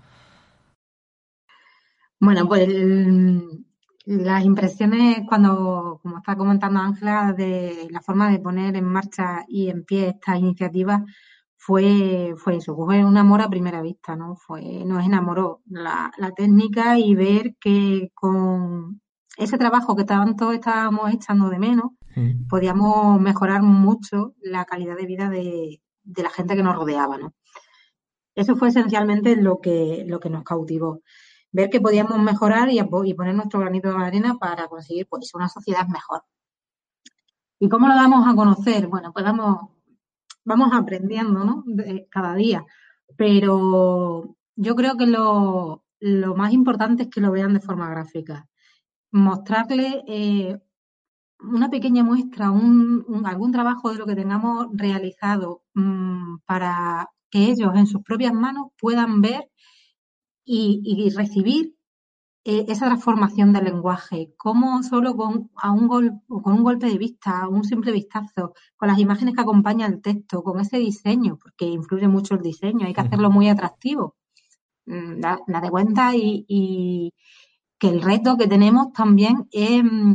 Bueno, 2.20 2.46
pues 2.46 2.68
las 4.06 4.44
impresiones 4.44 5.20
cuando, 5.26 6.00
como 6.02 6.18
está 6.18 6.36
comentando 6.36 6.80
Ángela, 6.80 7.32
de 7.32 7.88
la 7.90 8.02
forma 8.02 8.30
de 8.30 8.40
poner 8.40 8.76
en 8.76 8.84
marcha 8.84 9.44
y 9.48 9.70
en 9.70 9.84
pie 9.84 10.08
esta 10.08 10.36
iniciativa 10.36 11.02
fue, 11.66 12.34
fue 12.36 12.56
eso, 12.56 12.76
fue 12.76 13.02
un 13.02 13.16
amor 13.16 13.40
a 13.40 13.48
primera 13.48 13.80
vista, 13.80 14.14
¿no? 14.16 14.36
Fue, 14.36 14.84
nos 14.84 15.02
enamoró 15.02 15.62
la, 15.66 16.12
la 16.18 16.30
técnica 16.32 16.98
y 16.98 17.14
ver 17.14 17.56
que 17.58 18.10
con 18.14 19.00
ese 19.38 19.56
trabajo 19.56 19.96
que 19.96 20.04
tanto 20.04 20.52
estábamos 20.52 21.14
echando 21.14 21.48
de 21.48 21.58
menos, 21.58 21.92
mm. 22.16 22.48
podíamos 22.48 23.18
mejorar 23.18 23.62
mucho 23.62 24.34
la 24.42 24.66
calidad 24.66 24.94
de 24.94 25.06
vida 25.06 25.30
de, 25.30 25.80
de 26.02 26.22
la 26.22 26.28
gente 26.28 26.54
que 26.54 26.62
nos 26.62 26.76
rodeaba, 26.76 27.16
¿no? 27.16 27.32
Eso 28.34 28.56
fue 28.56 28.68
esencialmente 28.68 29.34
lo 29.34 29.60
que, 29.60 30.04
lo 30.06 30.20
que 30.20 30.28
nos 30.28 30.44
cautivó. 30.44 31.00
Ver 31.50 31.70
que 31.70 31.80
podíamos 31.80 32.18
mejorar 32.18 32.68
y, 32.68 32.78
y 32.78 33.14
poner 33.14 33.34
nuestro 33.34 33.60
granito 33.60 33.90
de 33.90 34.04
arena 34.04 34.36
para 34.38 34.68
conseguir 34.68 35.06
pues, 35.08 35.34
una 35.34 35.48
sociedad 35.48 35.86
mejor. 35.88 36.24
¿Y 37.58 37.70
cómo 37.70 37.88
lo 37.88 37.94
damos 37.94 38.28
a 38.28 38.34
conocer? 38.34 38.86
Bueno, 38.86 39.14
pues 39.14 39.24
vamos, 39.24 39.70
vamos 40.44 40.70
aprendiendo, 40.72 41.44
¿no? 41.44 41.64
cada 42.10 42.34
día. 42.34 42.64
Pero 43.16 44.36
yo 44.56 44.74
creo 44.74 44.96
que 44.96 45.06
lo, 45.06 45.84
lo, 46.00 46.34
más 46.36 46.52
importante 46.52 47.04
es 47.04 47.08
que 47.10 47.20
lo 47.20 47.32
vean 47.32 47.54
de 47.54 47.60
forma 47.60 47.90
gráfica. 47.90 48.48
Mostrarle 49.10 50.02
eh, 50.08 50.58
una 51.40 51.70
pequeña 51.70 52.02
muestra, 52.02 52.50
un, 52.50 53.22
algún 53.26 53.52
trabajo 53.52 53.90
de 53.92 53.98
lo 53.98 54.06
que 54.06 54.16
tengamos 54.16 54.68
realizado 54.72 55.62
mm, 55.74 56.38
para 56.46 57.10
que 57.30 57.46
ellos 57.50 57.72
en 57.74 57.86
sus 57.86 58.02
propias 58.02 58.32
manos 58.32 58.68
puedan 58.78 59.20
ver 59.20 59.50
y, 60.44 61.10
recibir 61.16 61.74
eh, 62.46 62.66
esa 62.68 62.86
transformación 62.86 63.52
del 63.54 63.64
lenguaje, 63.64 64.34
cómo 64.36 64.82
solo 64.82 65.16
con, 65.16 65.50
a 65.56 65.70
un 65.72 65.88
con 65.88 66.52
un 66.52 66.62
golpe 66.62 66.86
de 66.86 66.98
vista, 66.98 67.48
un 67.48 67.64
simple 67.64 67.90
vistazo, 67.90 68.52
con 68.76 68.88
las 68.88 68.98
imágenes 68.98 69.34
que 69.34 69.40
acompañan 69.40 69.94
el 69.94 70.02
texto, 70.02 70.42
con 70.42 70.60
ese 70.60 70.76
diseño, 70.76 71.38
porque 71.38 71.64
influye 71.64 72.06
mucho 72.06 72.34
el 72.34 72.42
diseño, 72.42 72.86
hay 72.86 72.92
que 72.92 73.00
hacerlo 73.00 73.30
muy 73.30 73.48
atractivo. 73.48 74.16
Mm, 74.86 75.20
da, 75.20 75.40
de 75.46 75.70
cuenta 75.70 76.14
y, 76.14 77.14
que 77.78 77.88
el 77.88 78.02
reto 78.02 78.36
que 78.36 78.46
tenemos 78.46 78.92
también 78.92 79.48
es 79.50 79.82
mm, 79.82 80.14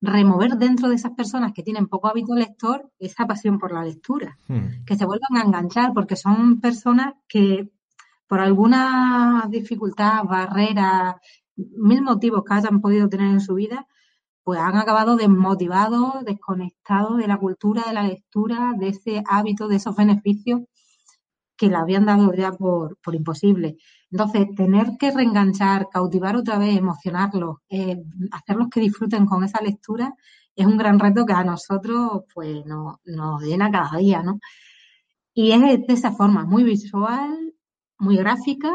remover 0.00 0.52
dentro 0.56 0.88
de 0.88 0.94
esas 0.94 1.12
personas 1.12 1.52
que 1.52 1.62
tienen 1.62 1.88
poco 1.88 2.08
hábito 2.08 2.34
lector 2.34 2.90
esa 2.98 3.26
pasión 3.26 3.58
por 3.58 3.72
la 3.72 3.84
lectura, 3.84 4.38
hmm. 4.48 4.84
que 4.86 4.96
se 4.96 5.06
vuelvan 5.06 5.36
a 5.36 5.42
enganchar, 5.42 5.92
porque 5.92 6.16
son 6.16 6.60
personas 6.60 7.14
que 7.26 7.70
por 8.26 8.40
alguna 8.40 9.46
dificultad, 9.48 10.24
barrera, 10.24 11.20
mil 11.56 12.02
motivos 12.02 12.42
que 12.44 12.54
hayan 12.54 12.80
podido 12.80 13.08
tener 13.08 13.30
en 13.30 13.40
su 13.40 13.54
vida, 13.54 13.86
pues 14.42 14.60
han 14.60 14.76
acabado 14.76 15.16
desmotivados, 15.16 16.24
desconectados 16.24 17.16
de 17.18 17.26
la 17.28 17.38
cultura 17.38 17.84
de 17.86 17.94
la 17.94 18.02
lectura, 18.02 18.74
de 18.78 18.88
ese 18.88 19.22
hábito, 19.26 19.68
de 19.68 19.76
esos 19.76 19.96
beneficios 19.96 20.62
que 21.56 21.68
le 21.68 21.76
habían 21.76 22.04
dado 22.04 22.32
ya 22.34 22.52
por, 22.52 22.98
por 23.02 23.14
imposible. 23.14 23.76
Entonces, 24.10 24.48
tener 24.54 24.96
que 24.98 25.10
reenganchar, 25.10 25.88
cautivar 25.90 26.36
otra 26.36 26.58
vez, 26.58 26.76
emocionarlos, 26.76 27.58
eh, 27.68 28.02
hacerlos 28.32 28.68
que 28.70 28.80
disfruten 28.80 29.26
con 29.26 29.44
esa 29.44 29.62
lectura, 29.62 30.14
es 30.54 30.66
un 30.66 30.76
gran 30.76 30.98
reto 30.98 31.26
que 31.26 31.32
a 31.32 31.44
nosotros 31.44 32.22
pues 32.32 32.64
nos, 32.66 33.42
llena 33.42 33.70
cada 33.70 33.98
día, 33.98 34.22
¿no? 34.22 34.38
Y 35.34 35.52
es 35.52 35.60
de 35.60 35.94
esa 35.94 36.12
forma, 36.12 36.44
muy 36.44 36.62
visual, 36.62 37.54
muy 37.98 38.16
gráfica 38.16 38.72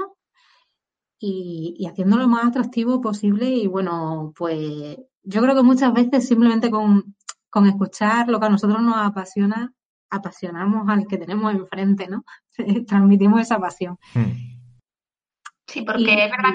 y, 1.20 1.76
y 1.78 1.86
haciéndolo 1.88 2.24
lo 2.24 2.30
más 2.30 2.46
atractivo 2.46 3.02
posible. 3.02 3.50
Y 3.50 3.68
bueno, 3.68 4.34
pues 4.36 4.98
yo 5.24 5.42
creo 5.42 5.56
que 5.56 5.64
muchas 5.64 5.94
veces 5.94 6.28
simplemente 6.28 6.72
con, 6.72 7.16
escuchar 7.68 8.30
lo 8.30 8.40
que 8.40 8.46
a 8.48 8.50
nosotros 8.50 8.82
nos 8.82 8.98
apasiona, 8.98 9.72
apasionamos 10.10 10.90
al 10.90 11.08
que 11.08 11.18
tenemos 11.18 11.54
enfrente, 11.54 12.08
¿no? 12.08 12.24
Transmitimos 12.88 13.42
esa 13.42 13.60
pasión. 13.60 13.98
Hmm. 14.14 14.32
Sí, 15.68 15.82
porque 15.84 16.26
es 16.26 16.32
verdad, 16.32 16.54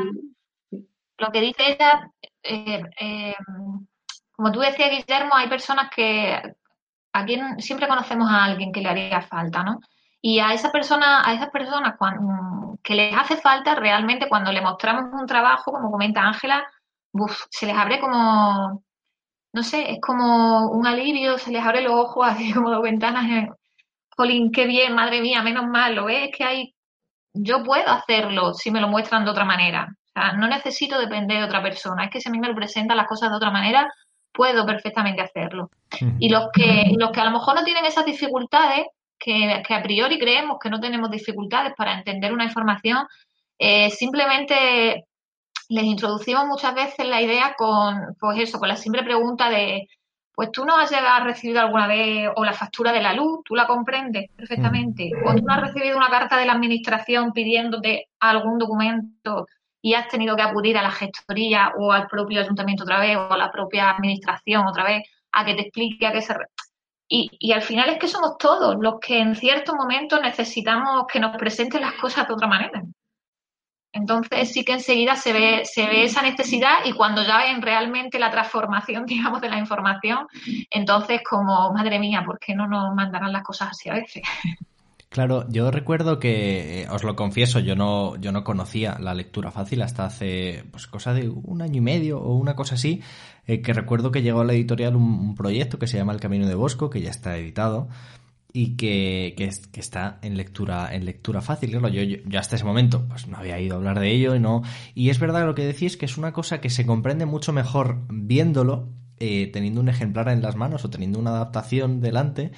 lo 1.19 1.31
que 1.31 1.41
dice 1.41 1.73
ella, 1.73 2.11
eh, 2.43 2.83
eh, 3.01 3.35
como 4.33 4.51
tú 4.51 4.59
decías, 4.59 4.91
Guillermo, 4.91 5.35
hay 5.35 5.49
personas 5.49 5.89
que 5.95 6.57
a 7.13 7.25
quien 7.25 7.61
siempre 7.61 7.87
conocemos 7.87 8.29
a 8.29 8.45
alguien 8.45 8.73
que 8.73 8.81
le 8.81 8.89
haría 8.89 9.23
falta, 9.23 9.63
¿no? 9.63 9.79
Y 10.21 10.41
a 10.41 10.53
esa 10.53 10.73
persona, 10.73 11.23
a 11.25 11.33
esas 11.33 11.51
personas 11.51 11.95
cuando, 11.97 12.64
que 12.85 12.95
les 12.95 13.17
hace 13.17 13.37
falta, 13.39 13.75
realmente 13.75 14.29
cuando 14.29 14.53
le 14.53 14.61
mostramos 14.61 15.07
un 15.13 15.27
trabajo, 15.27 15.73
como 15.73 15.91
comenta 15.91 16.23
Ángela, 16.23 16.65
se 17.51 17.67
les 17.67 17.77
abre 17.77 17.99
como, 17.99 18.85
no 19.53 19.63
sé, 19.63 19.91
es 19.93 20.01
como 20.01 20.69
un 20.71 20.87
alivio, 20.87 21.39
se 21.39 21.51
les 21.51 21.65
abre 21.65 21.81
los 21.81 21.95
ojos 21.95 22.29
así 22.29 22.53
como 22.55 22.71
dos 22.71 22.83
ventanas. 22.83 23.25
Eh, 23.31 23.49
Jolín, 24.17 24.53
qué 24.53 24.67
bien, 24.67 24.95
madre 24.95 25.21
mía, 25.21 25.43
menos 25.43 25.67
mal, 25.67 25.95
lo 25.95 26.05
ves 26.05 26.31
que 26.37 26.45
hay 26.45 26.75
yo 27.35 27.65
puedo 27.65 27.89
hacerlo 27.89 28.55
si 28.55 28.71
me 28.71 28.81
lo 28.81 28.89
muestran 28.89 29.25
de 29.25 29.31
otra 29.31 29.45
manera. 29.45 29.89
O 29.91 30.13
sea, 30.13 30.33
no 30.35 30.47
necesito 30.47 30.99
depender 30.99 31.39
de 31.39 31.45
otra 31.45 31.63
persona. 31.63 32.05
Es 32.05 32.11
que 32.11 32.21
si 32.21 32.29
a 32.29 32.33
mí 32.33 32.39
me 32.39 32.49
lo 32.49 32.55
presentan 32.55 32.97
las 32.97 33.09
cosas 33.09 33.31
de 33.31 33.37
otra 33.37 33.51
manera, 33.51 33.93
puedo 34.33 34.65
perfectamente 34.65 35.21
hacerlo. 35.21 35.71
Y 36.21 36.29
los 36.29 36.49
que, 36.53 36.93
los 36.97 37.11
que 37.11 37.21
a 37.21 37.25
lo 37.25 37.33
mejor 37.33 37.57
no 37.57 37.65
tienen 37.65 37.85
esas 37.85 38.05
dificultades, 38.05 38.87
que, 39.19 39.63
a 39.69 39.83
priori 39.83 40.19
creemos 40.19 40.59
que 40.61 40.71
no 40.71 40.81
tenemos 40.81 41.11
dificultades 41.11 41.75
para 41.77 41.95
entender 41.95 42.33
una 42.33 42.45
información, 42.45 43.07
eh, 43.59 43.91
simplemente 43.91 45.07
les 45.69 45.85
introducimos 45.85 46.47
muchas 46.47 46.75
veces 46.75 47.07
la 47.07 47.23
idea 47.23 47.55
con, 47.57 48.17
pues 48.21 48.39
eso, 48.39 48.59
con 48.59 48.69
la 48.69 48.77
simple 48.77 49.03
pregunta 49.03 49.49
de 49.49 49.89
pues 50.35 50.51
tú 50.51 50.65
no 50.65 50.77
has 50.77 50.91
recibir 51.23 51.59
alguna 51.59 51.87
vez 51.87 52.29
o 52.35 52.45
la 52.45 52.53
factura 52.53 52.93
de 52.93 53.01
la 53.01 53.13
luz, 53.13 53.41
tú 53.45 53.55
la 53.55 53.67
comprendes 53.67 54.31
perfectamente, 54.37 55.11
mm. 55.15 55.29
o 55.29 55.35
tú 55.35 55.43
no 55.43 55.55
has 55.55 55.61
recibido 55.61 55.97
una 55.97 56.11
carta 56.11 56.37
de 56.37 56.47
la 56.47 56.55
administración 56.55 57.33
pidiéndote 57.33 58.09
algún 58.21 58.59
documento 58.59 59.47
y 59.81 59.95
has 59.95 60.09
tenido 60.09 60.35
que 60.35 60.43
acudir 60.43 60.77
a 60.77 60.83
la 60.83 60.91
gestoría 60.91 61.73
o 61.79 61.93
al 61.93 62.09
propio 62.09 62.41
ayuntamiento 62.41 62.85
otra 62.85 63.01
vez 63.01 63.17
o 63.17 63.33
a 63.33 63.37
la 63.37 63.53
propia 63.53 63.91
administración 63.91 64.67
otra 64.67 64.85
vez 64.85 65.03
a 65.31 65.45
que 65.45 65.55
te 65.55 65.63
explique 65.63 66.07
a 66.07 66.13
qué 66.13 66.23
se... 66.23 66.35
Y, 67.09 67.31
y 67.39 67.53
al 67.53 67.63
final 67.63 67.91
es 67.91 67.99
que 67.99 68.09
somos 68.09 68.39
todos 68.39 68.77
los 68.81 68.99
que 68.99 69.21
en 69.21 69.37
ciertos 69.37 69.75
momentos 69.75 70.21
necesitamos 70.23 71.07
que 71.07 71.21
nos 71.21 71.37
presenten 71.37 71.83
las 71.83 71.95
cosas 71.95 72.27
de 72.27 72.35
otra 72.35 72.49
manera. 72.49 72.83
Entonces 73.95 74.53
sí 74.53 74.65
que 74.65 74.73
enseguida 74.73 75.15
se 75.15 75.33
ve, 75.33 75.65
se 75.65 75.87
ve 75.87 76.03
esa 76.03 76.21
necesidad 76.21 76.79
y 76.85 76.93
cuando 76.93 77.23
ya 77.23 77.39
ven 77.39 77.63
realmente 77.63 78.19
la 78.19 78.31
transformación, 78.31 79.07
digamos, 79.07 79.41
de 79.41 79.49
la 79.49 79.59
información, 79.59 80.27
entonces 80.71 81.21
como, 81.29 81.73
madre 81.73 82.01
mía, 82.01 82.25
¿por 82.27 82.41
qué 82.41 82.55
no 82.55 82.67
nos 82.67 82.93
mandarán 82.95 83.33
las 83.33 83.45
cosas 83.45 83.69
así 83.71 83.89
a 83.89 83.95
veces? 83.95 84.23
Claro, 85.11 85.47
yo 85.49 85.71
recuerdo 85.71 86.19
que, 86.19 86.83
eh, 86.83 86.89
os 86.91 87.05
lo 87.05 87.15
confieso, 87.15 87.61
yo 87.61 87.77
no, 87.77 88.17
yo 88.17 88.33
no 88.33 88.43
conocía 88.43 88.99
la 88.99 89.15
lectura 89.15 89.53
fácil 89.53 89.81
hasta 89.83 90.07
hace, 90.07 90.65
pues, 90.73 90.89
cosa 90.89 91.15
de 91.15 91.29
un 91.29 91.63
año 91.63 91.77
y 91.77 91.81
medio 91.81 92.19
o 92.19 92.35
una 92.35 92.57
cosa 92.57 92.75
así, 92.75 93.01
eh, 93.47 93.61
que 93.61 93.73
recuerdo 93.73 94.11
que 94.11 94.23
llegó 94.23 94.41
a 94.41 94.45
la 94.45 94.55
editorial 94.55 94.97
un, 94.97 95.35
proyecto 95.35 95.79
que 95.79 95.87
se 95.87 95.97
llama 95.97 96.13
El 96.13 96.21
Camino 96.21 96.47
de 96.47 96.55
Bosco, 96.55 96.91
que 96.91 97.01
ya 97.01 97.11
está 97.11 97.37
editado, 97.37 97.89
y 98.53 98.77
que, 98.77 99.35
que, 99.37 99.81
está 99.81 100.19
en 100.23 100.37
lectura 100.37 100.95
en 100.95 101.05
lectura 101.05 101.43
fácil. 101.43 101.71
Claro, 101.71 101.89
yo, 101.89 102.03
yo, 102.03 102.39
hasta 102.39 102.55
ese 102.55 102.65
momento 102.65 103.05
pues 103.09 103.27
no 103.27 103.37
había 103.37 103.59
ido 103.61 103.75
a 103.75 103.79
hablar 103.79 103.99
de 103.99 104.13
ello 104.13 104.37
y 104.37 104.39
no 104.41 104.63
y 104.95 105.11
es 105.11 105.19
verdad 105.19 105.45
lo 105.45 105.57
que 105.57 105.67
decís 105.67 105.97
que 105.97 106.07
es 106.07 106.17
una 106.17 106.33
cosa 106.33 106.61
que 106.61 106.71
se 106.71 106.87
comprende 106.87 107.27
mucho 107.27 107.53
mejor 107.53 108.03
viéndolo, 108.09 108.91
eh, 109.19 109.51
teniendo 109.53 109.81
un 109.81 109.89
ejemplar 109.89 110.29
en 110.29 110.41
las 110.41 110.55
manos 110.55 110.85
o 110.85 110.91
teniendo 110.91 111.19
una 111.19 111.31
adaptación 111.31 112.01
delante, 112.01 112.53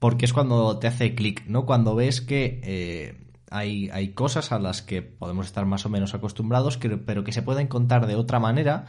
porque 0.00 0.24
es 0.24 0.32
cuando 0.32 0.78
te 0.80 0.88
hace 0.88 1.14
clic, 1.14 1.46
¿no? 1.46 1.64
Cuando 1.64 1.94
ves 1.94 2.20
que 2.20 2.60
eh, 2.64 3.26
hay, 3.50 3.88
hay 3.90 4.08
cosas 4.14 4.50
a 4.50 4.58
las 4.58 4.82
que 4.82 5.02
podemos 5.02 5.46
estar 5.46 5.64
más 5.64 5.86
o 5.86 5.88
menos 5.88 6.14
acostumbrados, 6.14 6.78
pero 7.06 7.22
que 7.22 7.32
se 7.32 7.42
pueden 7.42 7.68
contar 7.68 8.06
de 8.06 8.16
otra 8.16 8.40
manera 8.40 8.86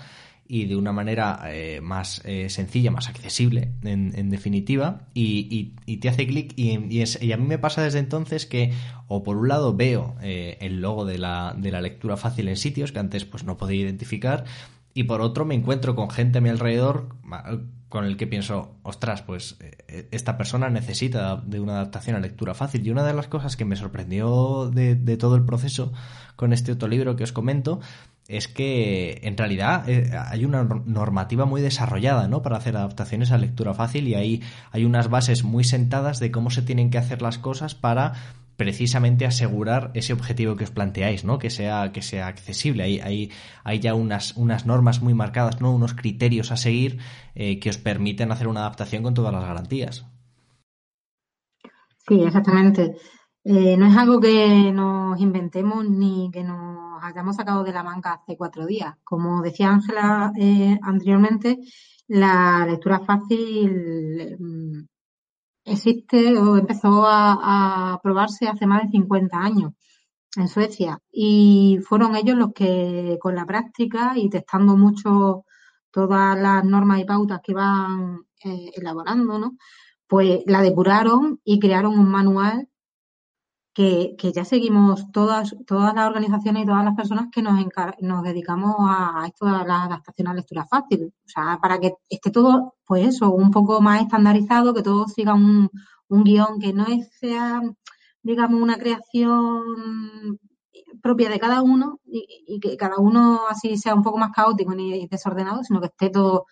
y 0.48 0.66
de 0.66 0.76
una 0.76 0.92
manera 0.92 1.42
eh, 1.48 1.82
más 1.82 2.22
eh, 2.26 2.50
sencilla, 2.50 2.92
más 2.92 3.10
accesible, 3.10 3.72
en, 3.84 4.30
definitiva, 4.30 5.08
y, 5.14 5.74
te 6.00 6.10
hace 6.10 6.28
clic 6.28 6.54
y, 6.56 6.78
y, 6.90 7.32
a 7.32 7.38
mí 7.38 7.46
me 7.46 7.58
pasa 7.58 7.82
desde 7.84 8.00
entonces 8.00 8.46
que 8.46 8.74
o 9.08 9.24
por 9.24 9.38
un 9.38 9.48
lado 9.50 9.76
veo 9.76 10.16
eh, 10.22 10.58
el 10.62 10.82
logo 10.82 11.06
de 11.06 11.18
la, 11.18 11.56
de 11.58 11.72
la 11.72 11.82
lectura 11.82 12.18
fácil 12.18 12.48
en 12.48 12.56
sitios 12.56 12.92
que 12.92 13.00
antes 13.00 13.26
pues 13.26 13.44
no 13.44 13.58
podía 13.58 13.82
identificar 13.82 14.46
y 14.94 15.04
por 15.04 15.22
otro 15.22 15.46
me 15.46 15.56
encuentro 15.56 15.96
con 15.96 16.10
gente 16.10 16.40
a 16.40 16.42
mi 16.42 16.50
alrededor 16.50 17.16
con 17.90 18.06
el 18.06 18.18
que 18.18 18.28
pienso, 18.28 18.76
ostras, 18.84 19.22
pues 19.22 19.58
esta 20.12 20.38
persona 20.38 20.70
necesita 20.70 21.38
de 21.38 21.60
una 21.60 21.74
adaptación 21.74 22.16
a 22.16 22.20
lectura 22.20 22.54
fácil. 22.54 22.86
Y 22.86 22.90
una 22.90 23.06
de 23.06 23.14
las 23.14 23.28
cosas 23.28 23.56
que 23.56 23.64
me 23.64 23.76
sorprendió 23.76 24.70
de, 24.74 24.96
de 24.96 25.16
todo 25.16 25.36
el 25.36 25.46
proceso 25.46 25.94
con 26.36 26.52
este 26.52 26.72
otro 26.72 26.88
libro 26.88 27.16
que 27.16 27.24
os 27.24 27.32
comento 27.32 27.80
es 28.28 28.48
que 28.48 29.22
en 29.24 29.38
realidad 29.38 29.88
eh, 29.88 30.12
hay 30.18 30.44
una 30.44 30.64
normativa 30.64 31.46
muy 31.46 31.62
desarrollada 31.62 32.28
¿no? 32.28 32.42
para 32.42 32.58
hacer 32.58 32.76
adaptaciones 32.76 33.32
a 33.32 33.38
lectura 33.38 33.74
fácil 33.74 34.08
y 34.08 34.16
ahí 34.16 34.44
hay 34.72 34.84
unas 34.84 35.10
bases 35.10 35.44
muy 35.44 35.64
sentadas 35.64 36.20
de 36.20 36.32
cómo 36.32 36.50
se 36.50 36.62
tienen 36.62 36.90
que 36.90 36.98
hacer 36.98 37.22
las 37.22 37.38
cosas 37.38 37.74
para 37.74 38.14
precisamente 38.58 39.26
asegurar 39.26 39.92
ese 39.94 40.14
objetivo 40.14 40.56
que 40.56 40.64
os 40.66 40.72
planteáis, 40.72 41.24
¿no? 41.24 41.38
Que 41.38 41.52
sea, 41.52 41.92
que 41.92 42.02
sea 42.02 42.28
accesible. 42.28 42.84
Hay, 42.84 43.32
hay, 43.64 43.80
ya 43.80 43.94
unas, 43.94 44.36
unas 44.36 44.66
normas 44.66 45.02
muy 45.02 45.14
marcadas, 45.14 45.62
¿no? 45.62 45.72
Unos 45.72 45.94
criterios 45.94 46.52
a 46.52 46.58
seguir 46.58 46.98
eh, 47.36 47.60
que 47.60 47.70
os 47.70 47.78
permiten 47.78 48.32
hacer 48.32 48.48
una 48.48 48.62
adaptación 48.62 49.04
con 49.04 49.14
todas 49.14 49.32
las 49.32 49.44
garantías. 49.44 50.08
Sí, 52.08 52.20
exactamente. 52.24 52.96
Eh, 53.44 53.78
no 53.78 53.86
es 53.86 53.96
algo 53.96 54.20
que 54.20 54.72
nos 54.74 55.22
inventemos 55.22 55.88
ni 55.88 56.32
que 56.34 56.44
nos 56.44 56.87
hayamos 57.02 57.36
sacado 57.36 57.64
de 57.64 57.72
la 57.72 57.84
manga 57.84 58.14
hace 58.14 58.38
cuatro 58.38 58.66
días. 58.66 58.96
Como 59.04 59.42
decía 59.42 59.70
Ángela 59.70 60.32
eh, 60.38 60.78
anteriormente, 60.82 61.60
la 62.08 62.66
lectura 62.68 63.00
fácil 63.02 64.38
mm, 64.40 64.86
existe 65.66 66.38
o 66.38 66.58
empezó 66.58 67.06
a, 67.08 68.00
probarse 68.04 68.48
hace 68.48 68.66
más 68.66 68.84
de 68.84 68.90
50 68.90 69.38
años 69.38 69.74
en 70.36 70.48
Suecia 70.48 71.00
y 71.12 71.80
fueron 71.88 72.16
ellos 72.16 72.38
los 72.38 72.54
que 72.54 73.18
con 73.20 73.36
la 73.36 73.46
práctica 73.46 74.14
y 74.16 74.30
testando 74.30 74.78
mucho 74.78 75.46
todas 75.92 76.40
las 76.40 76.64
normas 76.64 77.00
y 77.02 77.06
pautas 77.06 77.42
que 77.44 77.54
van 77.54 78.22
eh, 78.44 78.72
elaborando, 78.76 79.40
¿no? 79.40 79.58
pues 80.08 80.42
la 80.46 80.62
depuraron 80.62 81.40
y 81.44 81.60
crearon 81.60 82.00
un 82.00 82.10
manual 82.10 82.70
que, 83.78 84.32
ya 84.34 84.44
seguimos 84.44 85.12
todas, 85.12 85.56
todas 85.68 85.94
las 85.94 86.08
organizaciones 86.08 86.64
y 86.64 86.66
todas 86.66 86.84
las 86.84 86.96
personas 86.96 87.28
que 87.32 87.44
nos, 87.44 87.64
nos 88.00 88.24
dedicamos 88.24 88.76
a, 88.80 89.26
esto 89.28 89.46
de 89.46 89.52
la 89.52 89.84
adaptación 89.84 90.28
a 90.28 90.34
lectura 90.34 90.66
fácil. 90.66 91.14
O 91.26 91.30
sea, 91.30 91.60
para 91.62 91.80
que 91.80 91.94
esté 92.10 92.32
todo, 92.32 92.74
pues 92.88 93.06
eso, 93.08 93.32
un 93.32 93.52
poco 93.52 93.80
más 93.80 94.02
estandarizado, 94.02 94.74
que 94.74 94.82
todo 94.82 95.08
siga 95.08 95.36
un, 95.36 95.70
un 96.08 96.24
guion 96.24 96.60
que 96.60 96.74
no 96.74 96.88
sea, 97.20 97.62
digamos, 98.24 98.60
una 98.60 98.80
creación 98.80 100.40
propia 101.00 101.30
de 101.30 101.40
cada 101.40 101.62
uno 101.62 102.00
y, 102.04 102.60
que 102.60 102.78
cada 102.78 102.98
uno 102.98 103.42
así 103.48 103.78
sea 103.78 103.94
un 103.94 104.02
poco 104.02 104.18
más 104.18 104.32
caótico 104.32 104.74
y 104.74 105.08
desordenado, 105.08 105.64
sino 105.64 105.80
que 105.82 105.88
esté 105.88 106.10
todo 106.10 106.48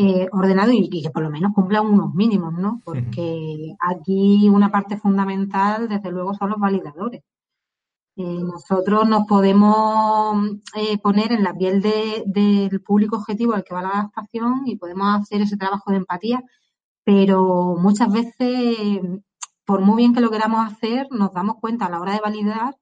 eh, 0.00 0.28
ordenado 0.30 0.70
y, 0.70 0.88
que 0.88 1.10
por 1.10 1.24
lo 1.24 1.30
menos 1.30 1.52
cumpla 1.52 1.82
unos 1.82 2.14
mínimos, 2.14 2.54
¿no? 2.54 2.80
Porque 2.84 3.74
aquí 3.80 4.48
una 4.48 4.70
parte 4.70 4.96
fundamental, 4.96 5.88
desde 5.88 6.12
luego, 6.12 6.34
son 6.34 6.50
los 6.50 6.60
validadores. 6.60 7.24
Eh, 8.14 8.38
nosotros 8.44 9.08
nos 9.08 9.26
podemos 9.26 10.50
eh, 10.76 10.98
poner 10.98 11.32
en 11.32 11.42
la 11.42 11.52
piel 11.52 11.82
del 11.82 12.80
público 12.82 13.16
objetivo 13.16 13.54
al 13.54 13.64
que 13.64 13.74
va 13.74 13.82
la 13.82 13.88
adaptación 13.88 14.62
y 14.66 14.76
podemos 14.76 15.22
hacer 15.22 15.42
ese 15.42 15.56
trabajo 15.56 15.90
de 15.90 15.96
empatía, 15.96 16.44
pero 17.02 17.76
muchas 17.76 18.12
veces, 18.12 19.00
por 19.64 19.80
muy 19.80 19.96
bien 19.96 20.14
que 20.14 20.20
lo 20.20 20.30
queramos 20.30 20.64
hacer, 20.72 21.08
nos 21.10 21.32
damos 21.32 21.56
cuenta 21.60 21.86
a 21.86 21.90
la 21.90 22.00
hora 22.00 22.12
de 22.12 22.20
validar 22.20 22.76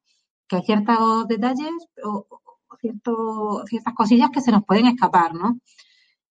que 0.48 0.56
hay 0.56 0.62
ciertos 0.64 1.26
detalles 1.28 1.72
o, 2.04 2.26
ciertas 2.78 3.94
cosillas 3.94 4.28
que 4.30 4.42
se 4.42 4.52
nos 4.52 4.64
pueden 4.66 4.86
escapar, 4.86 5.34
¿no? 5.34 5.58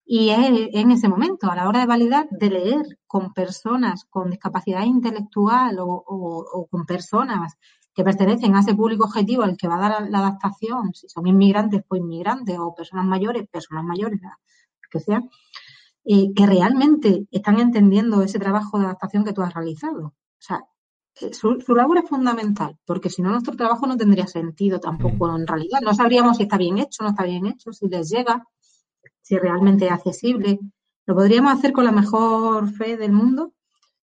Y 0.05 0.29
es 0.29 0.69
en 0.74 0.91
ese 0.91 1.09
momento, 1.09 1.50
a 1.50 1.55
la 1.55 1.67
hora 1.67 1.79
de 1.79 1.88
validar, 1.88 2.27
de 2.29 2.50
leer 2.51 3.00
con 3.07 3.33
personas 3.33 4.05
con 4.05 4.29
discapacidad 4.29 4.83
intelectual 4.83 5.77
o, 5.79 6.67
con 6.69 6.85
personas 6.85 7.55
que 7.93 8.03
pertenecen 8.03 8.55
a 8.55 8.59
ese 8.59 8.75
público 8.75 9.05
objetivo 9.05 9.41
al 9.43 9.57
que 9.57 9.67
va 9.67 9.77
a 9.77 9.89
dar 9.89 10.09
la 10.09 10.19
adaptación, 10.19 10.93
si 10.93 11.09
son 11.09 11.25
inmigrantes, 11.25 11.81
pues 11.88 12.01
inmigrantes, 12.01 12.57
o 12.59 12.75
personas 12.75 13.05
mayores, 13.05 13.47
personas 13.47 13.83
mayores, 13.83 14.19
que 14.91 15.00
sea, 15.00 15.21
eh, 16.03 16.33
que 16.35 16.45
realmente 16.45 17.25
están 17.31 17.59
entendiendo 17.59 18.21
ese 18.21 18.38
trabajo 18.38 18.77
de 18.77 18.85
adaptación 18.85 19.24
que 19.24 19.33
tú 19.33 19.41
has 19.41 19.53
realizado. 19.53 20.07
O 20.07 20.13
sea, 20.38 20.62
su, 21.31 21.62
su, 21.62 21.74
labor 21.74 22.00
es 22.00 22.09
fundamental, 22.09 22.77
porque 22.85 23.09
si 23.09 23.21
no 23.21 23.31
nuestro 23.31 23.55
trabajo 23.55 23.88
no 23.88 23.97
tendría 23.97 24.27
sentido 24.27 24.79
tampoco 24.79 25.29
mm. 25.29 25.35
en 25.38 25.47
realidad. 25.47 25.79
No 25.81 25.95
sabríamos 25.95 26.38
si 26.38 26.43
está 26.43 26.57
bien 26.57 26.77
hecho, 26.77 27.01
no 27.01 27.09
está 27.09 27.24
bien 27.24 27.47
hecho, 27.47 27.71
si 27.71 27.88
les 27.88 28.09
llega 28.09 28.45
si 29.25 29.39
realmente 29.39 29.86
es 29.86 29.91
accesible. 29.91 30.60
Lo 31.08 31.15
podríamos 31.15 31.51
hacer 31.51 31.74
con 31.74 31.84
la 31.84 31.91
mejor 31.91 32.72
fe 32.72 32.96
del 32.96 33.12
mundo, 33.12 33.53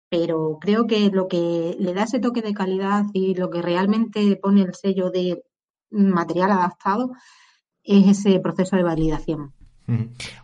pero 0.10 0.58
creo 0.60 0.88
que 0.88 1.12
lo 1.12 1.28
que 1.28 1.76
le 1.80 1.94
da 1.94 2.04
ese 2.04 2.20
toque 2.20 2.42
de 2.42 2.56
calidad 2.56 3.06
y 3.14 3.36
lo 3.36 3.52
que 3.52 3.62
realmente 3.62 4.36
pone 4.38 4.64
el 4.64 4.74
sello 4.74 5.12
de 5.12 5.44
material 5.92 6.52
adaptado 6.52 7.12
es 7.84 8.08
ese 8.08 8.40
proceso 8.40 8.76
de 8.76 8.84
validación. 8.84 9.54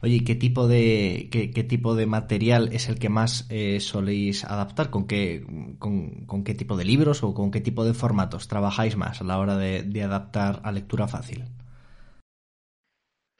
Oye, 0.04 0.24
¿qué 0.24 0.36
tipo 0.36 0.68
de 0.68 1.30
qué, 1.32 1.64
tipo 1.64 1.96
de 1.96 2.06
material 2.06 2.70
es 2.72 2.88
el 2.88 3.00
que 3.00 3.10
más 3.10 3.48
eh, 3.50 3.80
soléis 3.80 4.46
adaptar? 4.46 4.92
¿Con 4.92 5.08
qué, 5.08 5.44
con, 5.80 6.44
qué 6.44 6.54
tipo 6.54 6.78
de 6.78 6.86
libros 6.86 7.24
o 7.24 7.34
con 7.34 7.50
qué 7.50 7.62
tipo 7.62 7.84
de 7.84 7.96
formatos 7.96 8.48
trabajáis 8.48 8.96
más 8.96 9.22
a 9.22 9.24
la 9.24 9.40
hora 9.40 9.58
de 9.58 10.04
adaptar 10.04 10.62
a 10.64 10.72
lectura 10.72 11.08
fácil? 11.08 11.46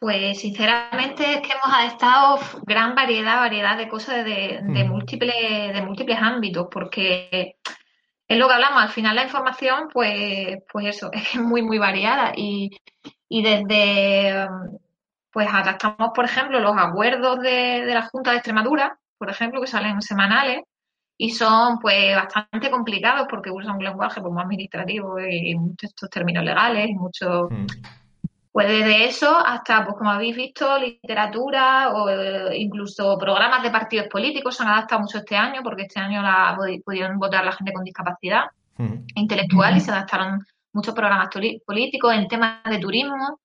Pues 0.02 0.40
sinceramente 0.40 1.36
es 1.36 1.42
que 1.42 1.54
hemos 1.54 1.78
adaptado 1.78 2.40
gran 2.64 2.96
variedad, 2.96 3.38
variedad 3.38 3.78
de 3.78 3.88
cosas 3.88 4.26
de, 4.26 4.60
de, 4.64 4.84
mm. 4.84 4.90
múltiples, 4.90 5.74
de 5.76 5.82
múltiples 5.84 6.18
ámbitos, 6.20 6.70
porque 6.72 7.58
es 8.28 8.38
lo 8.40 8.48
que 8.48 8.54
hablamos, 8.56 8.82
al 8.82 8.90
final 8.90 9.16
la 9.16 9.26
información, 9.26 9.90
pues, 9.94 10.58
pues 10.74 10.88
eso, 10.88 11.12
es 11.14 11.40
muy, 11.40 11.62
muy 11.62 11.78
variada. 11.78 12.34
Y, 12.36 12.72
y 13.30 13.44
desde, 13.44 14.48
pues 15.32 15.48
adaptamos, 15.48 16.10
por 16.16 16.26
ejemplo, 16.26 16.60
los 16.60 16.76
acuerdos 16.76 17.40
de, 17.40 17.86
de 17.86 17.94
la 17.94 18.08
Junta 18.08 18.32
de 18.32 18.38
Extremadura, 18.38 18.98
por 19.20 19.30
ejemplo, 19.30 19.62
que 19.62 19.68
salen 19.68 20.02
semanales, 20.02 20.64
y 21.16 21.30
son 21.30 21.78
pues 21.78 22.16
bastante 22.16 22.72
complicados 22.72 23.28
porque 23.30 23.52
usan 23.52 23.76
un 23.76 23.84
lenguaje 23.84 24.20
pues, 24.20 24.34
más 24.34 24.46
administrativo 24.46 25.20
y, 25.20 25.54
muchos 25.54 25.94
términos 26.10 26.44
legales 26.44 26.90
y 26.90 26.96
muchos 26.96 27.52
mm. 27.52 27.66
Pues 28.52 28.68
desde 28.68 29.06
eso 29.06 29.38
hasta, 29.38 29.86
pues 29.86 29.96
como 29.98 30.12
habéis 30.12 30.36
visto, 30.36 30.78
literatura 30.78 31.92
o 31.94 32.10
eh, 32.10 32.58
incluso 32.58 33.18
programas 33.18 33.64
de 33.64 33.72
partidos 33.72 34.08
políticos 34.08 34.58
se 34.58 34.64
han 34.64 34.70
adaptado 34.70 35.02
mucho 35.02 35.20
este 35.20 35.38
año, 35.38 35.62
porque 35.64 35.84
este 35.84 36.02
año 36.02 36.22
la, 36.22 36.58
pudieron 36.84 37.18
votar 37.18 37.46
la 37.46 37.54
gente 37.54 37.72
con 37.72 37.84
discapacidad 37.84 38.46
intelectual 39.16 39.78
y 39.78 39.80
se 39.80 39.92
adaptaron 39.92 40.44
muchos 40.74 40.96
programas 40.96 41.30
políticos 41.66 42.14
en 42.14 42.28
temas 42.28 42.64
de 42.66 42.80
turismo. 42.80 43.40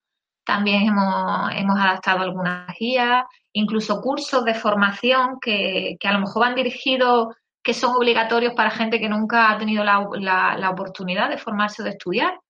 También 0.45 0.88
hemos, 0.88 1.51
hemos 1.55 1.79
adaptado 1.79 2.21
algunas 2.21 2.66
guías, 2.79 3.25
incluso 3.53 4.01
cursos 4.01 4.45
de 4.45 4.55
formación 4.55 5.38
que, 5.40 5.97
que 6.01 6.09
a 6.09 6.12
lo 6.12 6.21
mejor 6.21 6.42
van 6.42 6.55
dirigidos, 6.55 7.35
que 7.62 7.75
son 7.75 7.95
obligatorios 7.95 8.55
para 8.55 8.71
gente 8.71 8.99
que 8.99 9.09
nunca 9.09 9.51
ha 9.51 9.59
tenido 9.59 9.85
la, 9.85 10.09
la, 10.14 10.57
la 10.57 10.71
oportunidad 10.71 11.29
de 11.29 11.38
formarse 11.38 11.83
o 11.83 11.85
de 11.85 11.90
estudiar 11.90 12.40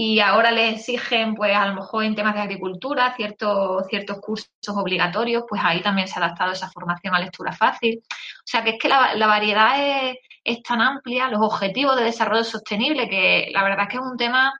y 0.00 0.20
ahora 0.20 0.52
le 0.52 0.68
exigen, 0.68 1.34
pues 1.34 1.56
a 1.56 1.66
lo 1.66 1.74
mejor 1.74 2.04
en 2.04 2.14
temas 2.14 2.32
de 2.36 2.40
agricultura, 2.40 3.16
ciertos, 3.16 3.84
ciertos 3.88 4.20
cursos 4.20 4.48
obligatorios, 4.68 5.42
pues 5.48 5.60
ahí 5.64 5.82
también 5.82 6.06
se 6.06 6.20
ha 6.20 6.22
adaptado 6.22 6.52
esa 6.52 6.70
formación 6.70 7.16
a 7.16 7.18
lectura 7.18 7.50
fácil. 7.52 8.00
O 8.08 8.42
sea 8.44 8.62
que 8.62 8.70
es 8.70 8.76
que 8.80 8.88
la, 8.88 9.26
variedad 9.26 10.14
es, 10.44 10.62
tan 10.62 10.82
amplia, 10.82 11.26
los 11.26 11.40
objetivos 11.40 11.96
de 11.96 12.04
desarrollo 12.04 12.44
sostenible, 12.44 13.08
que 13.08 13.50
la 13.52 13.64
verdad 13.64 13.86
es 13.86 13.88
que 13.88 13.96
es 13.96 14.02
un 14.04 14.16
tema 14.16 14.52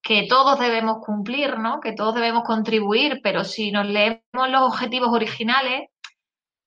que 0.00 0.28
todos 0.28 0.60
debemos 0.60 0.98
cumplir, 1.04 1.58
¿no? 1.58 1.80
Que 1.80 1.92
todos 1.92 2.14
debemos 2.14 2.44
contribuir, 2.44 3.18
pero 3.20 3.42
si 3.42 3.72
nos 3.72 3.86
leemos 3.86 4.48
los 4.48 4.62
objetivos 4.62 5.08
originales, 5.08 5.88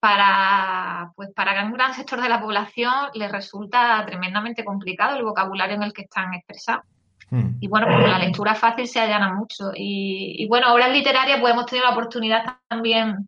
para, 0.02 1.14
pues 1.16 1.30
para 1.34 1.64
un 1.64 1.72
gran 1.72 1.94
sector 1.94 2.22
de 2.22 2.28
la 2.28 2.42
población 2.42 2.94
les 3.14 3.32
resulta 3.32 4.06
tremendamente 4.06 4.66
complicado 4.66 5.16
el 5.16 5.24
vocabulario 5.24 5.78
en 5.78 5.84
el 5.84 5.94
que 5.94 6.02
están 6.02 6.34
expresados. 6.34 6.84
Hmm. 7.30 7.58
Y 7.60 7.68
bueno, 7.68 7.88
pues 7.88 8.10
la 8.10 8.20
lectura 8.20 8.56
fácil 8.56 8.88
se 8.88 9.00
allana 9.00 9.34
mucho. 9.34 9.72
Y, 9.76 10.48
bueno, 10.48 10.74
obras 10.74 10.92
literarias, 10.92 11.40
pues 11.40 11.54
hemos 11.54 11.66
tenido 11.66 11.88
la 11.88 11.94
oportunidad 11.94 12.58
también 12.68 13.28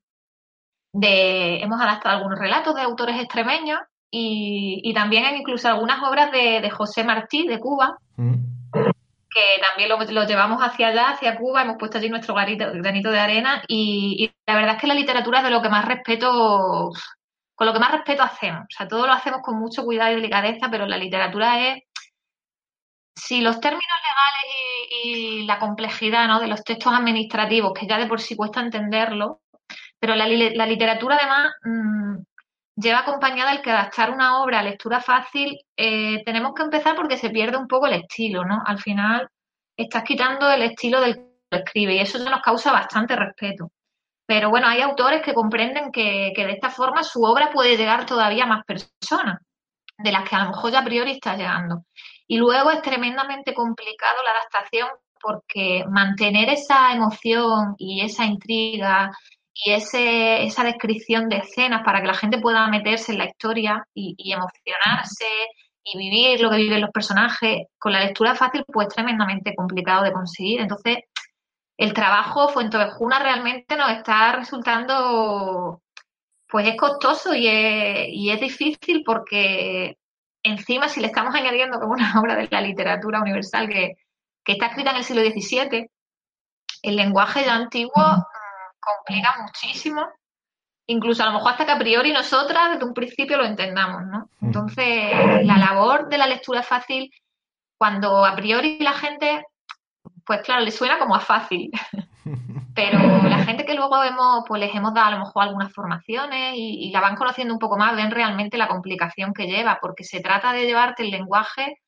de, 0.93 1.61
hemos 1.61 1.81
adaptado 1.81 2.17
algunos 2.17 2.39
relatos 2.39 2.75
de 2.75 2.81
autores 2.81 3.19
extremeños 3.19 3.79
y, 4.09 4.81
y 4.83 4.93
también 4.93 5.35
incluso 5.35 5.67
algunas 5.67 6.01
obras 6.03 6.31
de, 6.31 6.69
José 6.69 7.03
Martí 7.03 7.47
de 7.47 7.59
Cuba, 7.59 7.97
hmm. 8.15 8.33
que 8.71 9.61
también 9.61 9.89
lo, 9.89 10.25
llevamos 10.25 10.61
hacia 10.61 10.87
allá, 10.87 11.09
hacia 11.09 11.37
Cuba, 11.37 11.63
hemos 11.63 11.77
puesto 11.77 11.97
allí 11.97 12.09
nuestro 12.09 12.35
granito 12.35 13.11
de 13.11 13.19
arena 13.19 13.63
y, 13.67 14.15
y 14.19 14.31
la 14.47 14.55
verdad 14.55 14.75
es 14.75 14.81
que 14.81 14.87
la 14.87 14.93
literatura 14.93 15.39
es 15.39 15.43
de 15.45 15.51
lo 15.51 15.61
que 15.61 15.69
más 15.69 15.85
respeto, 15.85 16.91
con 17.55 17.67
lo 17.67 17.73
que 17.73 17.79
más 17.79 17.91
respeto 17.91 18.23
hacemos. 18.23 18.61
O 18.61 18.75
sea, 18.75 18.87
todo 18.87 19.07
lo 19.07 19.13
hacemos 19.13 19.41
con 19.41 19.59
mucho 19.59 19.83
cuidado 19.83 20.11
y 20.11 20.15
delicadeza, 20.15 20.69
pero 20.69 20.85
la 20.85 20.97
literatura 20.97 21.67
es 21.67 21.83
si 23.17 23.41
los 23.41 23.59
términos 23.59 23.83
legales 23.83 25.03
y, 25.03 25.45
la 25.45 25.59
complejidad 25.59 26.27
¿no? 26.27 26.39
de 26.39 26.47
los 26.47 26.63
textos 26.63 26.93
administrativos, 26.93 27.73
que 27.73 27.87
ya 27.87 27.97
de 27.97 28.07
por 28.07 28.21
sí 28.21 28.35
cuesta 28.35 28.61
entenderlo, 28.61 29.41
pero 29.99 30.15
la, 30.15 30.27
literatura 30.27 31.17
además 31.17 31.53
mm, 31.63 32.17
lleva 32.75 32.99
acompañada 32.99 33.51
el 33.51 33.61
que 33.61 33.71
adaptar 33.71 34.11
una 34.11 34.41
obra 34.41 34.59
a 34.59 34.63
lectura 34.63 35.01
fácil, 35.01 35.57
eh, 35.75 36.23
tenemos 36.23 36.53
que 36.53 36.63
empezar 36.63 36.95
porque 36.95 37.17
se 37.17 37.31
pierde 37.31 37.57
un 37.57 37.67
poco 37.67 37.87
el 37.87 37.93
estilo, 37.93 38.45
¿no? 38.45 38.61
Al 38.65 38.79
final 38.79 39.27
estás 39.75 40.03
quitando 40.03 40.51
el 40.51 40.61
estilo 40.61 41.01
del 41.01 41.15
que 41.15 41.21
lo 41.51 41.57
escribe 41.59 41.95
y 41.95 41.99
eso 41.99 42.19
nos 42.19 42.41
causa 42.41 42.71
bastante 42.71 43.15
respeto. 43.15 43.71
Pero 44.27 44.49
bueno, 44.49 44.67
hay 44.67 44.81
autores 44.81 45.23
que 45.23 45.33
comprenden 45.33 45.91
que, 45.91 46.33
que 46.35 46.45
de 46.45 46.53
esta 46.53 46.69
forma 46.69 47.03
su 47.03 47.23
obra 47.23 47.49
puede 47.51 47.77
llegar 47.77 48.05
todavía 48.05 48.43
a 48.43 48.47
más 48.47 48.65
personas, 48.65 49.39
de 49.97 50.11
las 50.11 50.29
que 50.29 50.35
a 50.35 50.43
lo 50.43 50.49
mejor 50.51 50.71
ya 50.71 50.79
a 50.79 50.83
priori 50.83 51.11
está 51.11 51.35
llegando. 51.35 51.85
Y 52.27 52.37
luego 52.37 52.71
es 52.71 52.81
tremendamente 52.81 53.53
complicado 53.53 54.17
la 54.23 54.31
adaptación 54.31 54.89
porque 55.19 55.85
mantener 55.89 56.49
esa 56.49 56.93
emoción 56.93 57.75
y 57.77 58.01
esa 58.01 58.25
intriga 58.25 59.11
y 59.53 59.71
ese, 59.71 60.43
esa 60.43 60.63
descripción 60.63 61.29
de 61.29 61.37
escenas 61.37 61.83
para 61.83 62.01
que 62.01 62.07
la 62.07 62.13
gente 62.13 62.39
pueda 62.39 62.67
meterse 62.67 63.11
en 63.11 63.17
la 63.17 63.25
historia 63.25 63.87
y, 63.93 64.15
emocionarse 64.31 65.25
y 65.83 65.97
vivir 65.97 66.41
lo 66.41 66.49
que 66.51 66.57
viven 66.57 66.81
los 66.81 66.91
personajes, 66.91 67.65
con 67.79 67.93
la 67.93 68.01
lectura 68.01 68.35
fácil, 68.35 68.63
pues 68.67 68.89
tremendamente 68.89 69.55
complicado 69.55 70.03
de 70.03 70.11
conseguir. 70.11 70.61
Entonces, 70.61 70.97
el 71.77 71.93
trabajo 71.93 72.49
Fuentovejuna 72.49 73.19
realmente 73.19 73.75
nos 73.77 73.91
está 73.91 74.33
resultando, 74.33 75.81
pues 76.47 76.67
es 76.67 76.77
costoso 76.77 77.33
y 77.33 78.29
es 78.29 78.39
difícil 78.41 79.03
porque 79.05 79.97
encima 80.47 80.87
si 80.89 80.99
le 80.99 81.07
estamos 81.07 81.33
añadiendo 81.35 81.79
como 81.79 81.93
una 81.93 82.19
obra 82.19 82.35
de 82.35 82.47
la 82.49 82.61
literatura 82.61 83.21
universal 83.21 83.69
que, 83.69 83.97
que 84.43 84.53
está 84.53 84.67
escrita 84.67 84.91
en 84.91 84.97
el 84.97 85.03
siglo 85.03 85.21
XVII, 85.21 85.89
el 86.83 86.95
lenguaje 86.95 87.45
ya 87.45 87.55
antiguo 87.55 88.03
mm, 88.03 88.23
complica 88.79 89.35
muchísimo, 89.41 90.07
incluso 90.87 91.23
a 91.23 91.27
lo 91.27 91.33
mejor 91.33 91.51
hasta 91.51 91.65
que 91.65 91.71
a 91.71 91.79
priori 91.79 92.13
nosotras 92.13 92.71
desde 92.71 92.85
un 92.85 92.93
principio 92.93 93.37
lo 93.37 93.45
entendamos, 93.45 94.05
¿no? 94.05 94.29
Entonces, 94.41 95.11
la 95.43 95.57
labor 95.57 96.07
de 96.07 96.17
la 96.17 96.27
lectura 96.27 96.63
fácil, 96.63 97.11
cuando 97.77 98.25
a 98.25 98.35
priori 98.35 98.79
la 98.79 98.93
gente 98.93 99.43
pues 100.27 100.41
claro, 100.41 100.63
le 100.63 100.71
suena 100.71 100.99
como 100.99 101.15
a 101.15 101.21
fácil. 101.21 101.71
Pero 102.77 102.99
la 103.27 103.43
gente 103.43 103.65
que 103.65 103.73
luego 103.73 104.03
hemos, 104.03 104.43
pues 104.47 104.61
les 104.61 104.75
hemos 104.75 104.93
dado 104.93 105.07
a 105.07 105.11
lo 105.13 105.25
mejor 105.25 105.41
algunas 105.41 105.73
formaciones 105.73 106.53
y, 106.55 106.91
la 106.91 107.01
van 107.01 107.15
conociendo 107.15 107.51
un 107.55 107.59
poco 107.59 107.75
más, 107.75 107.95
ven 107.95 108.11
realmente 108.11 108.55
la 108.55 108.67
complicación 108.67 109.33
que 109.33 109.47
lleva, 109.47 109.79
porque 109.81 110.03
se 110.03 110.19
trata 110.19 110.53
de 110.53 110.67
llevarte 110.67 111.01
el 111.01 111.09
lenguaje 111.09 111.79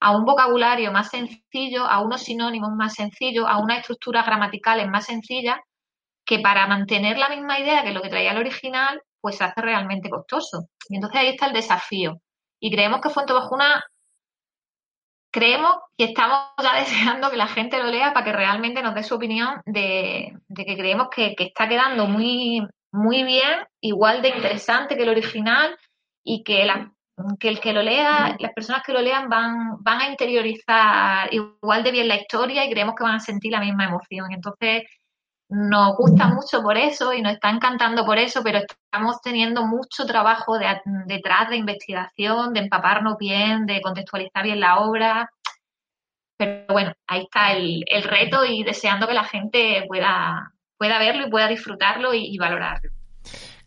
a 0.00 0.14
un 0.14 0.26
vocabulario 0.26 0.92
más 0.92 1.08
sencillo, 1.08 1.86
a 1.86 2.02
unos 2.02 2.24
sinónimos 2.24 2.72
más 2.76 2.92
sencillos, 2.92 3.46
a 3.48 3.56
unas 3.58 3.78
estructuras 3.78 4.26
gramaticales 4.26 4.86
más 4.86 5.06
sencillas, 5.06 5.56
que 6.26 6.40
para 6.40 6.66
mantener 6.66 7.16
la 7.16 7.30
misma 7.30 7.58
idea 7.58 7.82
que 7.82 7.92
lo 7.92 8.02
que 8.02 8.10
traía 8.10 8.32
el 8.32 8.38
original, 8.38 9.00
pues 9.22 9.38
se 9.38 9.44
hace 9.44 9.62
realmente 9.62 10.10
costoso. 10.10 10.66
Y 10.90 10.96
entonces 10.96 11.20
ahí 11.22 11.28
está 11.28 11.46
el 11.46 11.54
desafío. 11.54 12.18
Y 12.60 12.70
creemos 12.70 13.00
que 13.00 13.08
Fuente 13.08 13.32
Bajuna 13.32 13.82
creemos 15.34 15.74
que 15.98 16.04
estamos 16.04 16.38
ya 16.62 16.74
deseando 16.78 17.28
que 17.28 17.36
la 17.36 17.48
gente 17.48 17.78
lo 17.78 17.90
lea 17.90 18.14
para 18.14 18.24
que 18.24 18.32
realmente 18.32 18.82
nos 18.82 18.94
dé 18.94 19.02
su 19.02 19.16
opinión 19.16 19.60
de, 19.66 20.32
que 20.54 20.76
creemos 20.76 21.08
que, 21.10 21.34
está 21.36 21.68
quedando 21.68 22.06
muy, 22.06 22.64
muy 22.92 23.24
bien, 23.24 23.66
igual 23.80 24.22
de 24.22 24.28
interesante 24.28 24.96
que 24.96 25.02
el 25.02 25.08
original 25.08 25.76
y 26.22 26.44
que, 26.44 26.68
que 27.40 27.48
el 27.48 27.58
que 27.58 27.72
lo 27.72 27.82
lea, 27.82 28.36
las 28.38 28.52
personas 28.52 28.84
que 28.84 28.92
lo 28.92 29.02
lean 29.02 29.28
van, 29.28 29.82
van 29.82 30.02
a 30.02 30.08
interiorizar 30.08 31.28
igual 31.34 31.82
de 31.82 31.90
bien 31.90 32.06
la 32.06 32.16
historia 32.16 32.64
y 32.64 32.70
creemos 32.70 32.94
que 32.94 33.02
van 33.02 33.16
a 33.16 33.20
sentir 33.20 33.50
la 33.50 33.60
misma 33.60 33.86
emoción. 33.86 34.32
Entonces, 34.32 34.84
nos 35.48 35.96
gusta 35.96 36.28
mucho 36.28 36.62
por 36.62 36.76
eso 36.76 37.12
y 37.12 37.22
nos 37.22 37.34
está 37.34 37.50
encantando 37.50 38.04
por 38.04 38.18
eso, 38.18 38.42
pero 38.42 38.58
estamos 38.58 39.20
teniendo 39.22 39.66
mucho 39.66 40.06
trabajo 40.06 40.58
detrás 41.06 41.50
de 41.50 41.56
investigación, 41.56 42.52
de 42.52 42.60
empaparnos 42.60 43.16
bien, 43.18 43.66
de 43.66 43.80
contextualizar 43.80 44.44
bien 44.44 44.60
la 44.60 44.78
obra. 44.78 45.30
Pero 46.36 46.66
bueno, 46.68 46.92
ahí 47.06 47.22
está 47.22 47.52
el, 47.52 47.84
reto 48.04 48.44
y 48.44 48.64
deseando 48.64 49.06
que 49.06 49.14
la 49.14 49.24
gente 49.24 49.84
pueda, 49.86 50.52
pueda 50.76 50.98
verlo 50.98 51.26
y 51.26 51.30
pueda 51.30 51.48
disfrutarlo 51.48 52.14
y 52.14 52.36
valorarlo. 52.38 52.90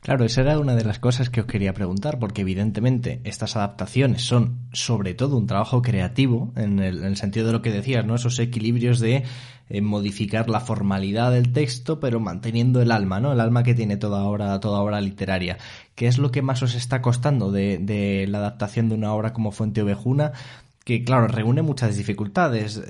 Claro, 0.08 0.24
esa 0.24 0.40
era 0.40 0.58
una 0.58 0.76
de 0.76 0.86
las 0.86 1.00
cosas 1.00 1.30
que 1.30 1.42
os 1.42 1.48
quería 1.48 1.74
preguntar, 1.74 2.18
porque 2.18 2.42
evidentemente 2.42 3.20
estas 3.26 3.58
adaptaciones 3.58 4.22
son 4.22 4.70
sobre 4.72 5.14
todo 5.14 5.38
un 5.38 5.48
trabajo 5.48 5.82
creativo, 5.82 6.54
en 6.56 6.80
el, 6.80 7.18
sentido 7.18 7.48
de 7.48 7.52
lo 7.52 7.62
que 7.62 7.72
decías, 7.72 8.06
¿no? 8.06 8.16
Esos 8.16 8.40
equilibrios 8.40 9.00
de 9.00 9.26
eh, 9.70 9.82
modificar 9.82 10.50
la 10.50 10.60
formalidad 10.60 11.32
del 11.32 11.52
texto, 11.52 12.00
pero 12.00 12.20
manteniendo 12.20 12.82
el 12.82 12.92
alma, 12.92 13.20
¿no? 13.20 13.34
El 13.34 13.40
alma 13.40 13.64
que 13.64 13.76
tiene 13.76 13.98
toda 13.98 14.24
obra, 14.24 14.60
toda 14.60 14.82
obra 14.82 15.02
literaria. 15.02 15.58
¿Qué 15.96 16.08
es 16.08 16.18
lo 16.18 16.32
que 16.32 16.42
más 16.42 16.64
os 16.64 16.76
está 16.76 17.02
costando 17.02 17.52
de, 17.52 17.78
de 17.80 18.28
la 18.28 18.40
adaptación 18.40 18.90
de 18.90 18.96
una 18.96 19.14
obra 19.14 19.34
como 19.34 19.52
Fuente 19.52 19.82
Ovejuna? 19.82 20.34
que 20.88 21.04
claro, 21.04 21.28
reúne 21.28 21.62
muchas 21.64 21.98
dificultades. 21.98 22.82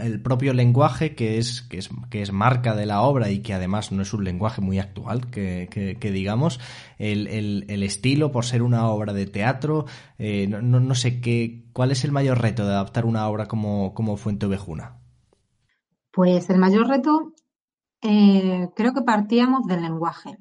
El 0.00 0.20
propio 0.20 0.52
lenguaje, 0.54 1.14
que 1.14 1.38
es, 1.38 1.62
que 1.62 1.78
es, 1.78 1.88
que 2.10 2.20
es 2.20 2.32
marca 2.32 2.74
de 2.74 2.84
la 2.84 3.02
obra 3.02 3.30
y 3.30 3.42
que 3.42 3.54
además 3.54 3.92
no 3.92 4.02
es 4.02 4.12
un 4.12 4.24
lenguaje 4.24 4.60
muy 4.60 4.80
actual, 4.80 5.30
que, 5.30 5.68
que, 5.70 6.10
digamos, 6.10 6.58
el, 6.98 7.28
el, 7.28 7.82
estilo 7.84 8.32
por 8.32 8.44
ser 8.44 8.60
una 8.64 8.88
obra 8.88 9.12
de 9.12 9.26
teatro, 9.26 9.86
eh, 10.18 10.48
no, 10.48 10.62
no, 10.62 10.94
sé 10.96 11.20
qué, 11.20 11.66
cuál 11.72 11.92
es 11.92 12.04
el 12.04 12.10
mayor 12.10 12.42
reto 12.42 12.66
de 12.66 12.72
adaptar 12.72 13.04
una 13.04 13.28
obra 13.28 13.46
como, 13.46 13.94
como 13.94 14.16
Fuente 14.16 14.46
Ovejuna. 14.46 15.03
Pues 16.14 16.48
el 16.48 16.58
mayor 16.58 16.86
reto 16.88 17.32
eh, 18.00 18.68
creo 18.76 18.94
que 18.94 19.02
partíamos 19.02 19.66
del 19.66 19.82
lenguaje 19.82 20.38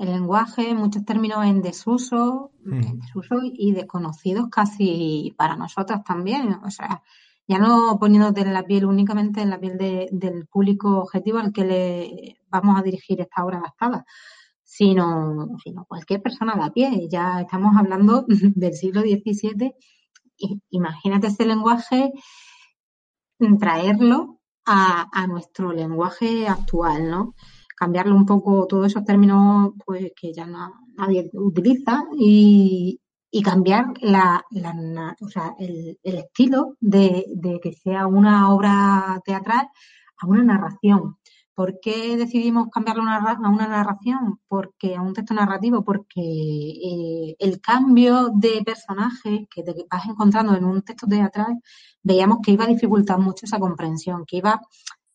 el 0.00 0.12
lenguaje, 0.12 0.74
muchos 0.74 1.04
términos 1.04 1.44
en 1.44 1.60
desuso, 1.60 2.52
en 2.64 3.00
desuso 3.00 3.40
y 3.42 3.72
desconocidos 3.72 4.48
casi 4.50 5.34
para 5.36 5.56
nosotros 5.56 6.02
también. 6.02 6.54
O 6.64 6.70
sea, 6.70 7.02
ya 7.46 7.58
no 7.58 7.98
poniéndote 8.00 8.40
en 8.40 8.54
la 8.54 8.62
piel 8.64 8.86
únicamente 8.86 9.42
en 9.42 9.50
la 9.50 9.60
piel 9.60 9.76
del 9.76 10.46
público 10.46 11.00
objetivo 11.00 11.38
al 11.38 11.52
que 11.52 11.64
le 11.66 12.38
vamos 12.48 12.78
a 12.78 12.82
dirigir 12.82 13.20
esta 13.20 13.44
obra 13.44 13.58
adaptada, 13.58 14.06
sino, 14.64 15.58
sino 15.62 15.84
cualquier 15.84 16.22
persona 16.22 16.54
de 16.54 16.62
a 16.64 16.70
pie. 16.70 17.06
Ya 17.10 17.42
estamos 17.42 17.76
hablando 17.76 18.24
del 18.28 18.72
siglo 18.72 19.02
XVII. 19.02 19.74
Imagínate 20.70 21.26
ese 21.26 21.44
lenguaje, 21.44 22.10
traerlo 23.58 24.39
a, 24.66 25.26
nuestro 25.26 25.72
lenguaje 25.72 26.46
actual, 26.48 27.10
¿no? 27.10 27.34
cambiarlo 27.80 28.14
un 28.14 28.26
poco 28.26 28.66
todos 28.66 28.88
esos 28.88 29.04
términos 29.04 29.72
pues 29.86 30.12
que 30.14 30.34
ya 30.34 30.46
nadie 30.46 31.30
utiliza 31.32 32.04
y, 32.14 33.00
cambiar 33.42 33.86
la, 34.02 34.44
o 35.20 35.28
sea, 35.28 35.54
el, 35.58 35.96
estilo 36.02 36.76
de, 36.78 37.24
que 37.62 37.72
sea 37.72 38.06
una 38.06 38.52
obra 38.52 39.18
teatral 39.24 39.68
a 40.18 40.26
una 40.26 40.42
narración. 40.44 41.16
¿Por 41.60 41.78
qué 41.78 42.16
decidimos 42.16 42.68
cambiarlo 42.70 43.02
a 43.02 43.50
una 43.50 43.68
narración? 43.68 44.40
Porque 44.48 44.96
a 44.96 45.02
un 45.02 45.12
texto 45.12 45.34
narrativo, 45.34 45.84
porque 45.84 46.22
eh, 46.22 47.36
el 47.38 47.60
cambio 47.60 48.30
de 48.34 48.62
personaje 48.64 49.46
que 49.54 49.62
te 49.62 49.74
vas 49.90 50.06
encontrando 50.06 50.56
en 50.56 50.64
un 50.64 50.80
texto 50.80 51.06
teatral, 51.06 51.60
veíamos 52.02 52.38
que 52.42 52.52
iba 52.52 52.64
a 52.64 52.66
dificultar 52.66 53.18
mucho 53.18 53.44
esa 53.44 53.58
comprensión, 53.58 54.24
que 54.26 54.38
iba 54.38 54.58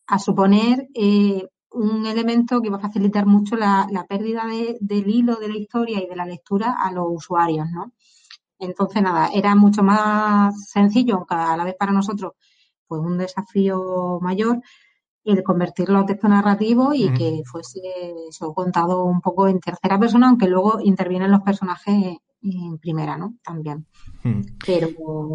a 0.06 0.18
suponer 0.20 0.86
eh, 0.94 1.48
un 1.72 2.06
elemento 2.06 2.62
que 2.62 2.70
va 2.70 2.76
a 2.76 2.88
facilitar 2.88 3.26
mucho 3.26 3.56
la, 3.56 4.06
pérdida 4.08 4.44
del 4.78 5.10
hilo 5.10 5.34
de 5.40 5.48
la 5.48 5.56
historia 5.56 6.00
y 6.00 6.06
de 6.06 6.14
la 6.14 6.26
lectura 6.26 6.76
a 6.80 6.92
los 6.92 7.06
usuarios, 7.08 7.68
¿no? 7.72 7.92
Entonces, 8.60 9.02
nada, 9.02 9.30
era 9.34 9.56
mucho 9.56 9.82
más 9.82 10.70
sencillo, 10.70 11.16
aunque 11.16 11.34
a 11.34 11.56
la 11.56 11.64
vez 11.64 11.74
para 11.76 11.90
nosotros, 11.90 12.34
pues 12.86 13.00
un 13.02 13.18
desafío 13.18 14.20
mayor, 14.20 14.60
el 15.26 15.42
convertirlo 15.42 15.98
a 15.98 16.06
texto 16.06 16.28
narrativo 16.28 16.94
y 16.94 17.12
que 17.12 17.42
fuese 17.44 17.80
eso 18.28 18.54
contado 18.54 19.04
un 19.04 19.20
poco 19.20 19.48
en 19.48 19.60
tercera 19.60 19.98
persona, 19.98 20.28
aunque 20.28 20.46
luego 20.46 20.80
intervienen 20.82 21.32
los 21.32 21.42
personajes 21.42 22.18
en 22.42 22.78
primera, 22.78 23.16
¿no? 23.16 23.34
También. 23.42 23.86
Pero 24.64 24.88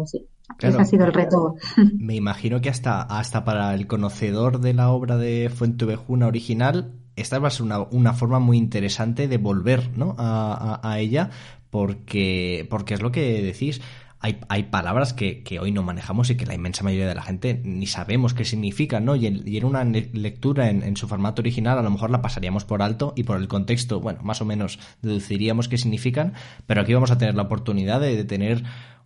sí. 0.06 0.26
Ese 0.58 0.80
ha 0.80 0.84
sido 0.84 1.06
el 1.06 1.12
reto. 1.12 1.54
Me 1.98 2.14
imagino 2.14 2.60
que 2.60 2.68
hasta, 2.68 3.02
hasta 3.02 3.44
para 3.44 3.74
el 3.74 3.86
conocedor 3.86 4.60
de 4.60 4.74
la 4.74 4.90
obra 4.90 5.16
de 5.16 5.50
Fuentevejuna 5.54 6.26
original, 6.26 6.94
esta 7.16 7.38
va 7.38 7.48
a 7.48 7.50
ser 7.50 7.66
una, 7.90 8.12
forma 8.14 8.38
muy 8.38 8.58
interesante 8.58 9.28
de 9.28 9.38
volver 9.38 9.96
¿no? 9.96 10.14
a, 10.18 10.96
ella, 10.98 11.30
porque, 11.70 12.66
porque 12.70 12.94
es 12.94 13.02
lo 13.02 13.12
que 13.12 13.42
decís. 13.42 13.80
Hay, 14.22 14.40
hay 14.48 14.62
palabras 14.64 15.12
que, 15.12 15.44
hoy 15.60 15.72
no 15.72 15.82
manejamos 15.82 16.30
y 16.30 16.36
que 16.36 16.46
la 16.46 16.54
inmensa 16.54 16.84
mayoría 16.84 17.08
de 17.08 17.14
la 17.14 17.22
gente 17.22 17.60
ni 17.64 17.86
sabemos 17.86 18.34
qué 18.34 18.44
significan, 18.44 19.04
¿no? 19.04 19.16
Y 19.16 19.26
en, 19.26 19.64
una 19.64 19.84
lectura 19.84 20.70
en, 20.70 20.82
en, 20.82 20.96
su 20.96 21.08
formato 21.08 21.42
original 21.42 21.78
a 21.78 21.82
lo 21.82 21.90
mejor 21.90 22.10
la 22.10 22.22
pasaríamos 22.22 22.64
por 22.64 22.82
alto 22.82 23.12
y 23.16 23.24
por 23.24 23.36
el 23.36 23.48
contexto, 23.48 24.00
bueno, 24.00 24.20
más 24.22 24.40
o 24.40 24.44
menos 24.44 24.78
deduciríamos 25.02 25.68
qué 25.68 25.76
significan, 25.76 26.34
pero 26.66 26.80
aquí 26.80 26.94
vamos 26.94 27.10
a 27.10 27.18
tener 27.18 27.34
la 27.34 27.42
oportunidad 27.42 28.00
de 28.00 28.24
tener 28.24 28.62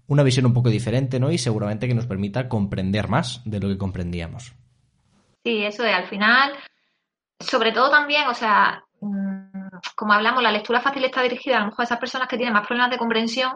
una 0.09 0.23
visión 0.23 0.47
un 0.47 0.55
poco 0.55 0.71
diferente, 0.71 1.19
¿no? 1.19 1.31
Y 1.31 1.39
seguramente 1.39 1.89
que 1.89 1.95
nos 1.95 2.07
permita 2.07 2.49
comprender 2.49 3.09
más 3.09 3.43
de 3.45 3.61
lo 3.61 3.69
que 3.69 3.79
comprendíamos. 3.79 4.55
Sí, 5.45 5.65
eso 5.65 5.85
es, 5.85 5.95
al 5.95 6.07
final, 6.07 6.53
sobre 7.41 7.73
todo 7.73 7.91
también, 7.91 8.27
o 8.29 8.35
sea, 8.35 8.85
mm, 9.01 9.69
como 9.95 10.13
hablamos, 10.13 10.43
la 10.43 10.53
lectura 10.53 10.81
fácil 10.81 11.05
está 11.05 11.23
dirigida 11.23 11.57
a 11.57 11.61
lo 11.61 11.67
mejor 11.67 11.83
a 11.83 11.85
esas 11.85 11.99
personas 11.99 12.29
que 12.29 12.37
tienen 12.37 12.55
más 12.55 12.67
problemas 12.67 12.91
de 12.91 12.99
comprensión, 12.99 13.53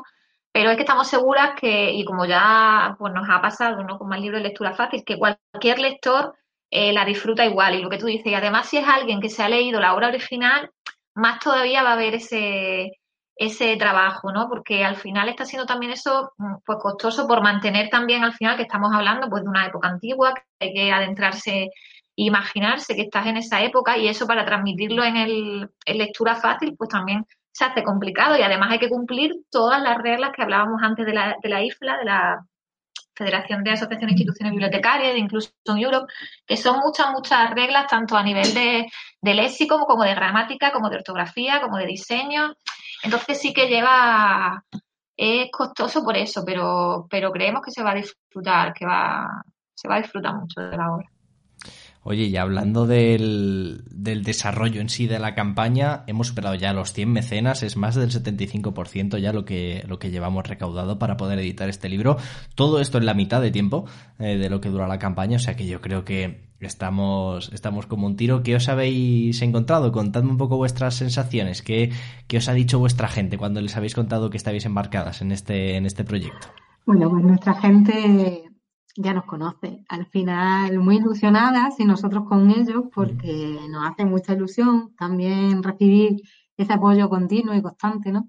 pero 0.53 0.71
es 0.71 0.77
que 0.77 0.83
estamos 0.83 1.09
seguras 1.09 1.53
que, 1.59 1.93
y 1.93 2.05
como 2.05 2.25
ya 2.27 2.97
pues, 2.99 3.13
nos 3.13 3.29
ha 3.31 3.41
pasado 3.41 3.83
¿no? 3.85 3.99
con 3.99 4.09
más 4.09 4.21
libros 4.21 4.43
de 4.43 4.49
lectura 4.49 4.73
fácil, 4.75 5.05
que 5.05 5.19
cualquier 5.19 5.79
lector 5.79 6.35
eh, 6.71 6.93
la 6.93 7.05
disfruta 7.05 7.45
igual. 7.45 7.75
Y 7.75 7.83
lo 7.83 7.91
que 7.91 7.99
tú 7.99 8.07
dices, 8.07 8.27
y 8.27 8.35
además 8.35 8.69
si 8.69 8.79
es 8.79 8.89
alguien 8.89 9.21
que 9.21 9.29
se 9.29 9.43
ha 9.43 9.49
leído 9.49 9.81
la 9.81 9.95
obra 9.95 10.09
original, 10.09 10.71
más 11.15 11.41
todavía 11.41 11.83
va 11.83 11.91
a 11.91 11.93
haber 11.95 12.15
ese, 12.15 12.93
ese 13.37 13.77
trabajo, 13.77 14.33
¿no? 14.33 14.49
Porque 14.49 14.85
al 14.85 14.97
final 14.97 15.29
está 15.29 15.45
siendo 15.45 15.67
también 15.67 15.93
eso 15.93 16.33
mm, 16.39 16.57
pues 16.65 16.79
costoso 16.81 17.27
por 17.27 17.43
mantener 17.43 17.89
también 17.89 18.23
al 18.25 18.35
final 18.35 18.57
que 18.57 18.63
estamos 18.63 18.93
hablando 18.93 19.29
pues 19.31 19.43
de 19.43 19.49
una 19.49 19.67
época 19.67 19.89
antigua, 19.89 20.35
que 20.35 20.43
hay 20.67 20.75
que 20.75 20.93
adentrarse 20.93 21.65
e 21.65 21.71
imaginarse 22.17 22.95
que 22.95 23.03
estás 23.03 23.27
en 23.27 23.39
esa 23.39 23.63
época 23.63 23.97
y 23.97 24.09
eso 24.09 24.27
para 24.27 24.45
transmitirlo 24.45 25.05
en, 25.05 25.17
el, 25.17 25.71
en 25.87 25.99
lectura 25.99 26.37
fácil 26.37 26.77
pues 26.77 26.91
también 26.91 27.25
se 27.61 27.67
hace 27.67 27.85
complicado 27.85 28.39
y 28.39 28.43
además 28.43 28.71
hay 28.73 28.79
que 28.79 28.89
cumplir 28.89 29.35
todas 29.51 29.83
las 29.83 29.99
reglas 29.99 30.31
que 30.35 30.43
hablábamos 30.43 30.83
antes 30.83 31.05
de 31.05 31.13
la, 31.13 31.37
de 31.43 31.49
la 31.51 31.63
IFLA, 31.63 31.99
de 31.99 32.05
la 32.07 32.47
Federación 33.15 33.63
de 33.63 33.73
Asociaciones 33.73 34.13
e 34.13 34.23
Instituciones 34.23 34.53
Bibliotecarias, 34.53 35.13
de 35.13 35.19
Inclusion 35.19 35.79
Europe, 35.79 36.11
que 36.47 36.57
son 36.57 36.79
muchas, 36.79 37.11
muchas 37.13 37.51
reglas, 37.51 37.87
tanto 37.87 38.17
a 38.17 38.23
nivel 38.23 38.55
de, 38.55 38.87
de 39.21 39.35
léxico 39.35 39.79
como 39.81 40.05
de 40.05 40.15
gramática, 40.15 40.73
como 40.73 40.89
de 40.89 40.97
ortografía, 40.97 41.61
como 41.61 41.77
de 41.77 41.85
diseño. 41.85 42.55
Entonces 43.03 43.39
sí 43.39 43.53
que 43.53 43.69
lleva, 43.69 44.65
es 45.15 45.51
costoso 45.51 46.03
por 46.03 46.17
eso, 46.17 46.43
pero, 46.47 47.07
pero 47.11 47.31
creemos 47.31 47.61
que 47.63 47.73
se 47.73 47.83
va 47.83 47.91
a 47.91 47.97
disfrutar, 47.97 48.73
que 48.73 48.87
va, 48.87 49.29
se 49.75 49.87
va 49.87 49.97
a 49.97 50.01
disfrutar 50.01 50.35
mucho 50.35 50.63
de 50.63 50.79
la 50.79 50.95
obra. 50.95 51.11
Oye, 52.03 52.25
y 52.25 52.37
hablando 52.39 52.87
del, 52.87 53.83
del, 53.91 54.23
desarrollo 54.23 54.81
en 54.81 54.89
sí 54.89 55.07
de 55.07 55.19
la 55.19 55.35
campaña, 55.35 56.03
hemos 56.07 56.29
superado 56.29 56.55
ya 56.55 56.73
los 56.73 56.95
100 56.95 57.13
mecenas, 57.13 57.63
es 57.63 57.77
más 57.77 57.95
del 57.95 58.11
75% 58.11 59.19
ya 59.19 59.35
lo 59.35 59.45
que, 59.45 59.85
lo 59.87 59.99
que 59.99 60.11
llevamos 60.11 60.47
recaudado 60.47 60.99
para 60.99 61.19
poder 61.19 61.39
editar 61.41 61.69
este 61.69 61.91
libro. 61.91 62.17
Todo 62.55 62.81
esto 62.81 62.97
en 62.97 63.05
la 63.05 63.13
mitad 63.13 63.43
de 63.43 63.51
tiempo 63.51 63.85
eh, 64.19 64.39
de 64.39 64.49
lo 64.49 64.63
que 64.63 64.71
dura 64.71 64.89
la 64.89 64.99
campaña, 64.99 65.37
o 65.37 65.41
sea 65.41 65.57
que 65.57 65.67
yo 65.67 65.83
creo 65.83 66.07
que 66.07 66.49
estamos, 66.61 67.51
estamos 67.53 67.85
como 67.85 68.07
un 68.07 68.17
tiro. 68.17 68.43
¿Qué 68.43 68.57
os 68.57 68.71
habéis 68.71 69.43
encontrado? 69.43 69.93
Contadme 69.93 70.31
un 70.31 70.39
poco 70.39 70.57
vuestras 70.57 70.95
sensaciones. 70.95 71.61
¿Qué, 71.61 71.93
qué 72.27 72.39
os 72.39 72.49
ha 72.49 72.55
dicho 72.55 72.79
vuestra 72.79 73.09
gente 73.09 73.37
cuando 73.37 73.61
les 73.61 73.77
habéis 73.77 73.95
contado 73.95 74.31
que 74.31 74.39
estabais 74.39 74.65
embarcadas 74.65 75.21
en 75.21 75.33
este, 75.33 75.77
en 75.77 75.85
este 75.85 76.05
proyecto? 76.05 76.49
Bueno, 76.87 77.11
pues 77.11 77.25
nuestra 77.25 77.55
gente 77.61 78.50
ya 78.97 79.15
nos 79.15 79.25
conoce. 79.25 79.85
Al 79.89 80.07
final, 80.07 80.79
muy 80.79 80.97
ilusionadas 80.97 81.79
y 81.81 81.85
nosotros 81.85 82.25
con 82.29 82.51
ellos, 82.51 82.85
porque 82.95 83.59
nos 83.69 83.89
hace 83.89 84.05
mucha 84.05 84.35
ilusión 84.35 84.95
también 84.97 85.63
recibir 85.63 86.23
ese 86.57 86.73
apoyo 86.73 87.09
continuo 87.09 87.55
y 87.55 87.63
constante, 87.63 88.13
¿no? 88.13 88.29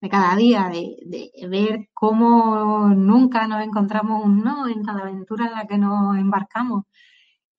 De 0.00 0.08
cada 0.08 0.36
día, 0.36 0.68
de, 0.68 0.96
de 1.06 1.48
ver 1.48 1.88
cómo 1.94 2.88
nunca 2.88 3.46
nos 3.46 3.62
encontramos 3.62 4.24
un 4.24 4.42
no 4.42 4.68
en 4.68 4.82
cada 4.82 5.02
aventura 5.02 5.46
en 5.46 5.52
la 5.52 5.66
que 5.66 5.78
nos 5.78 6.16
embarcamos. 6.18 6.84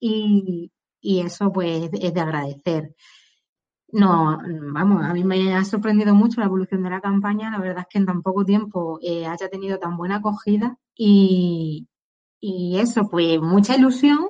Y, 0.00 0.72
y 1.00 1.20
eso, 1.20 1.52
pues, 1.52 1.90
es 1.92 2.14
de 2.14 2.20
agradecer. 2.20 2.94
No, 3.88 4.38
vamos, 4.72 5.04
a 5.04 5.12
mí 5.14 5.22
me 5.24 5.54
ha 5.54 5.64
sorprendido 5.64 6.14
mucho 6.14 6.40
la 6.40 6.46
evolución 6.46 6.82
de 6.82 6.90
la 6.90 7.00
campaña. 7.00 7.50
La 7.50 7.58
verdad 7.58 7.82
es 7.82 7.86
que 7.88 7.98
en 7.98 8.06
tan 8.06 8.22
poco 8.22 8.44
tiempo 8.44 8.98
eh, 9.02 9.26
haya 9.26 9.48
tenido 9.48 9.78
tan 9.78 9.96
buena 9.96 10.16
acogida 10.16 10.76
y, 10.96 11.88
y 12.46 12.78
eso, 12.78 13.08
pues 13.08 13.40
mucha 13.40 13.74
ilusión, 13.74 14.28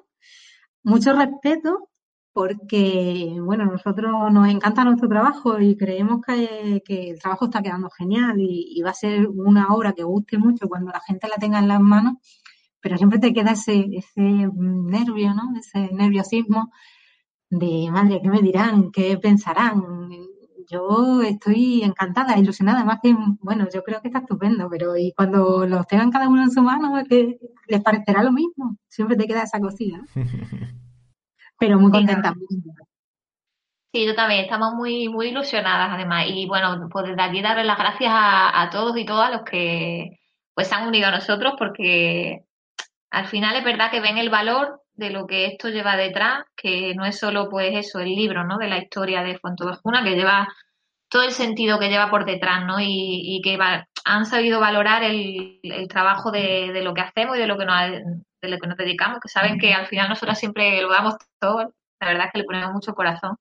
mucho 0.84 1.14
respeto, 1.14 1.90
porque, 2.32 3.36
bueno, 3.40 3.64
nosotros 3.64 4.32
nos 4.32 4.48
encanta 4.48 4.84
nuestro 4.84 5.08
trabajo 5.08 5.60
y 5.60 5.76
creemos 5.76 6.20
que, 6.24 6.80
el 6.86 7.18
trabajo 7.20 7.46
está 7.46 7.60
quedando 7.60 7.90
genial 7.90 8.36
y, 8.38 8.80
va 8.82 8.90
a 8.90 8.94
ser 8.94 9.26
una 9.26 9.74
obra 9.74 9.94
que 9.94 10.04
guste 10.04 10.38
mucho 10.38 10.68
cuando 10.68 10.92
la 10.92 11.00
gente 11.00 11.26
la 11.28 11.38
tenga 11.38 11.58
en 11.58 11.66
las 11.66 11.80
manos, 11.80 12.14
pero 12.80 12.96
siempre 12.98 13.18
te 13.18 13.32
queda 13.32 13.52
ese, 13.52 13.84
ese 13.92 14.48
nervio, 14.54 15.34
¿no? 15.34 15.58
Ese 15.58 15.92
nerviosismo 15.92 16.70
de, 17.50 17.88
madre, 17.90 18.20
¿qué 18.22 18.28
me 18.30 18.42
dirán? 18.42 18.92
¿Qué 18.92 19.18
pensarán? 19.18 19.82
Yo 20.68 21.22
estoy 21.22 21.82
encantada, 21.82 22.38
ilusionada, 22.38 22.84
más 22.84 23.00
que, 23.02 23.14
bueno, 23.40 23.66
yo 23.72 23.82
creo 23.82 24.00
que 24.00 24.08
está 24.08 24.20
estupendo, 24.20 24.68
pero 24.70 24.96
y 24.96 25.12
cuando 25.12 25.66
los 25.66 25.86
tengan 25.86 26.10
cada 26.10 26.28
uno 26.28 26.42
en 26.42 26.50
su 26.50 26.62
mano, 26.62 27.00
les 27.68 27.82
parecerá 27.82 28.22
lo 28.22 28.32
mismo. 28.32 28.76
Siempre 28.88 29.16
te 29.16 29.26
queda 29.26 29.42
esa 29.42 29.60
cosilla. 29.60 30.00
pero 31.58 31.78
muy 31.78 31.90
contenta. 31.90 32.34
Sí, 33.92 34.04
yo 34.04 34.14
también, 34.14 34.40
estamos 34.44 34.74
muy, 34.74 35.08
muy 35.08 35.28
ilusionadas 35.28 35.90
además. 35.92 36.26
Y 36.28 36.46
bueno, 36.46 36.88
pues 36.90 37.06
desde 37.06 37.22
aquí 37.22 37.40
darle 37.42 37.64
las 37.64 37.78
gracias 37.78 38.10
a, 38.12 38.68
todos 38.72 38.96
y 38.96 39.04
todas 39.04 39.30
los 39.30 39.42
que 39.42 40.18
pues 40.54 40.68
se 40.68 40.74
han 40.74 40.88
unido 40.88 41.08
a 41.08 41.12
nosotros 41.12 41.54
porque 41.58 42.44
al 43.10 43.26
final 43.26 43.56
es 43.56 43.64
verdad 43.64 43.90
que 43.90 44.00
ven 44.00 44.18
el 44.18 44.30
valor 44.30 44.82
de 44.94 45.10
lo 45.10 45.26
que 45.26 45.46
esto 45.46 45.68
lleva 45.68 45.96
detrás, 45.96 46.44
que 46.56 46.94
no 46.94 47.04
es 47.04 47.18
solo 47.18 47.48
pues 47.50 47.72
eso, 47.74 48.00
el 48.00 48.14
libro, 48.14 48.44
¿no? 48.44 48.58
De 48.58 48.68
la 48.68 48.78
historia 48.78 49.22
de 49.22 49.38
Fuentevejuna, 49.38 50.04
que 50.04 50.14
lleva 50.14 50.48
todo 51.08 51.22
el 51.22 51.32
sentido 51.32 51.78
que 51.78 51.88
lleva 51.88 52.10
por 52.10 52.24
detrás, 52.24 52.64
¿no? 52.64 52.76
Y, 52.80 53.40
que 53.42 53.58
han 54.04 54.26
sabido 54.26 54.60
valorar 54.60 55.02
el, 55.04 55.60
trabajo 55.88 56.30
de, 56.30 56.80
lo 56.82 56.94
que 56.94 57.02
hacemos 57.02 57.36
y 57.36 57.40
de 57.40 57.46
lo 57.46 57.58
que 57.58 57.64
nos, 57.66 57.90
de 58.42 58.48
lo 58.48 58.58
que 58.58 58.66
nos 58.66 58.76
dedicamos, 58.76 59.20
que 59.20 59.28
saben 59.28 59.58
que 59.58 59.72
al 59.74 59.86
final 59.86 60.08
nosotros 60.08 60.38
siempre 60.38 60.80
lo 60.82 60.90
damos 60.90 61.14
todo, 61.40 61.72
la 62.00 62.08
verdad 62.08 62.26
es 62.26 62.32
que 62.32 62.38
le 62.38 62.44
ponemos 62.44 62.72
mucho 62.72 62.94
corazón. 62.94 63.36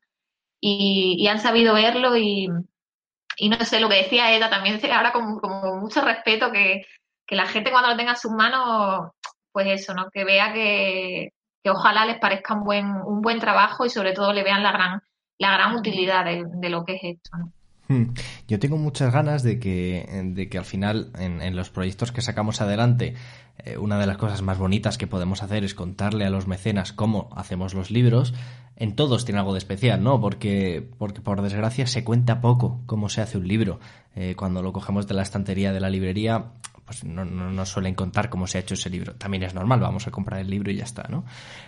Y, 0.59 1.27
han 1.27 1.39
sabido 1.39 1.73
verlo 1.73 2.15
y, 2.17 2.47
no 2.47 3.65
sé, 3.65 3.79
lo 3.79 3.89
que 3.89 4.03
decía 4.03 4.31
ella 4.31 4.49
también 4.49 4.79
ahora 4.91 5.11
con, 5.11 5.39
con 5.39 5.79
mucho 5.79 6.01
respeto 6.05 6.51
que, 6.51 6.85
que 7.25 7.35
la 7.35 7.47
gente 7.47 7.71
cuando 7.71 7.89
lo 7.89 7.97
tenga 7.97 8.11
en 8.11 8.17
sus 8.17 8.31
manos, 8.31 9.11
pues 9.51 9.67
eso, 9.67 9.93
¿no? 9.93 10.09
Que 10.11 10.25
vea 10.25 10.53
que, 10.53 11.33
que 11.63 11.69
ojalá 11.69 12.05
les 12.05 12.19
parezca 12.19 12.53
un 12.53 12.63
buen, 12.63 12.85
un 12.87 13.21
buen 13.21 13.39
trabajo 13.39 13.85
y 13.85 13.89
sobre 13.89 14.11
todo 14.13 14.33
le 14.33 14.43
vean 14.43 14.63
la 14.63 14.71
gran, 14.71 15.01
la 15.39 15.51
gran 15.51 15.75
utilidad 15.75 16.25
de, 16.25 16.69
lo 16.69 16.83
que 16.83 16.95
es 16.95 17.01
esto. 17.03 17.31
Hmm. 17.87 18.13
Yo 18.47 18.59
tengo 18.59 18.77
muchas 18.77 19.13
ganas 19.13 19.43
de 19.43 19.59
que, 19.59 20.07
de 20.33 20.49
que 20.49 20.57
al 20.57 20.65
final 20.65 21.11
en, 21.17 21.55
los 21.55 21.69
proyectos 21.69 22.11
que 22.11 22.21
sacamos 22.21 22.59
adelante, 22.59 23.15
eh, 23.59 23.77
una 23.77 23.97
de 23.97 24.07
las 24.07 24.17
cosas 24.17 24.41
más 24.41 24.57
bonitas 24.57 24.97
que 24.97 25.07
podemos 25.07 25.41
hacer 25.41 25.63
es 25.63 25.73
contarle 25.73 26.25
a 26.25 26.29
los 26.29 26.47
mecenas 26.47 26.91
cómo 26.91 27.29
hacemos 27.35 27.73
los 27.73 27.91
libros. 27.91 28.33
En 28.75 28.95
todos 28.95 29.23
tiene 29.23 29.39
algo 29.39 29.53
de 29.53 29.59
especial, 29.59 30.03
¿no? 30.03 30.19
Porque, 30.19 30.89
porque 30.97 31.21
por 31.21 31.41
desgracia 31.41 31.87
se 31.87 32.03
cuenta 32.03 32.41
poco 32.41 32.81
cómo 32.87 33.07
se 33.07 33.21
hace 33.21 33.37
un 33.37 33.47
libro. 33.47 33.79
Eh, 34.15 34.35
cuando 34.35 34.61
lo 34.61 34.73
cogemos 34.73 35.07
de 35.07 35.13
la 35.13 35.21
estantería 35.21 35.71
de 35.71 35.79
la 35.79 35.89
librería, 35.89 36.45
pues 36.85 37.03
no, 37.03 37.23
no, 37.25 37.65
suelen 37.65 37.95
contar 37.95 38.29
cómo 38.29 38.47
se 38.47 38.57
ha 38.57 38.61
hecho 38.61 38.73
ese 38.73 38.89
libro. 38.89 39.13
También 39.15 39.43
es 39.43 39.53
normal, 39.53 39.79
vamos 39.79 40.07
a 40.07 40.11
comprar 40.11 40.41
el 40.41 40.49
libro 40.49 40.71
y 40.71 40.75
ya 40.75 40.83
está, 40.83 41.07
¿no? 41.09 41.23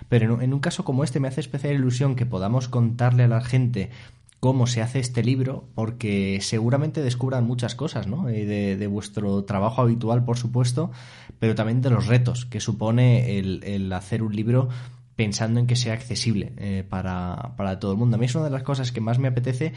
Pero 0.09 0.41
en, 0.41 0.53
un 0.53 0.59
caso 0.59 0.83
como 0.83 1.03
este 1.03 1.19
me 1.19 1.27
hace 1.27 1.41
especial 1.41 1.73
ilusión 1.73 2.15
que 2.15 2.25
podamos 2.25 2.67
contarle 2.67 3.23
a 3.23 3.27
la 3.27 3.41
gente 3.41 3.91
cómo 4.39 4.67
se 4.67 4.81
hace 4.81 4.99
este 4.99 5.23
libro, 5.23 5.67
porque 5.73 6.39
seguramente 6.41 7.01
descubran 7.01 7.45
muchas 7.45 7.75
cosas, 7.75 8.07
¿no? 8.07 8.29
Eh, 8.29 8.45
de, 8.45 8.87
vuestro 8.87 9.43
trabajo 9.45 9.81
habitual, 9.81 10.23
por 10.25 10.37
supuesto, 10.37 10.91
pero 11.39 11.55
también 11.55 11.81
de 11.81 11.89
los 11.89 12.07
retos 12.07 12.45
que 12.45 12.59
supone 12.59 13.39
el, 13.39 13.91
hacer 13.93 14.21
un 14.21 14.35
libro 14.35 14.69
pensando 15.15 15.61
en 15.61 15.67
que 15.67 15.77
sea 15.77 15.93
accesible 15.93 16.53
eh, 16.57 16.85
para, 16.87 17.53
para 17.55 17.79
todo 17.79 17.93
el 17.93 17.97
mundo. 17.97 18.17
A 18.17 18.19
mí 18.19 18.25
es 18.25 18.35
una 18.35 18.43
de 18.43 18.51
las 18.51 18.63
cosas 18.63 18.91
que 18.91 18.99
más 18.99 19.17
me 19.17 19.29
apetece 19.29 19.73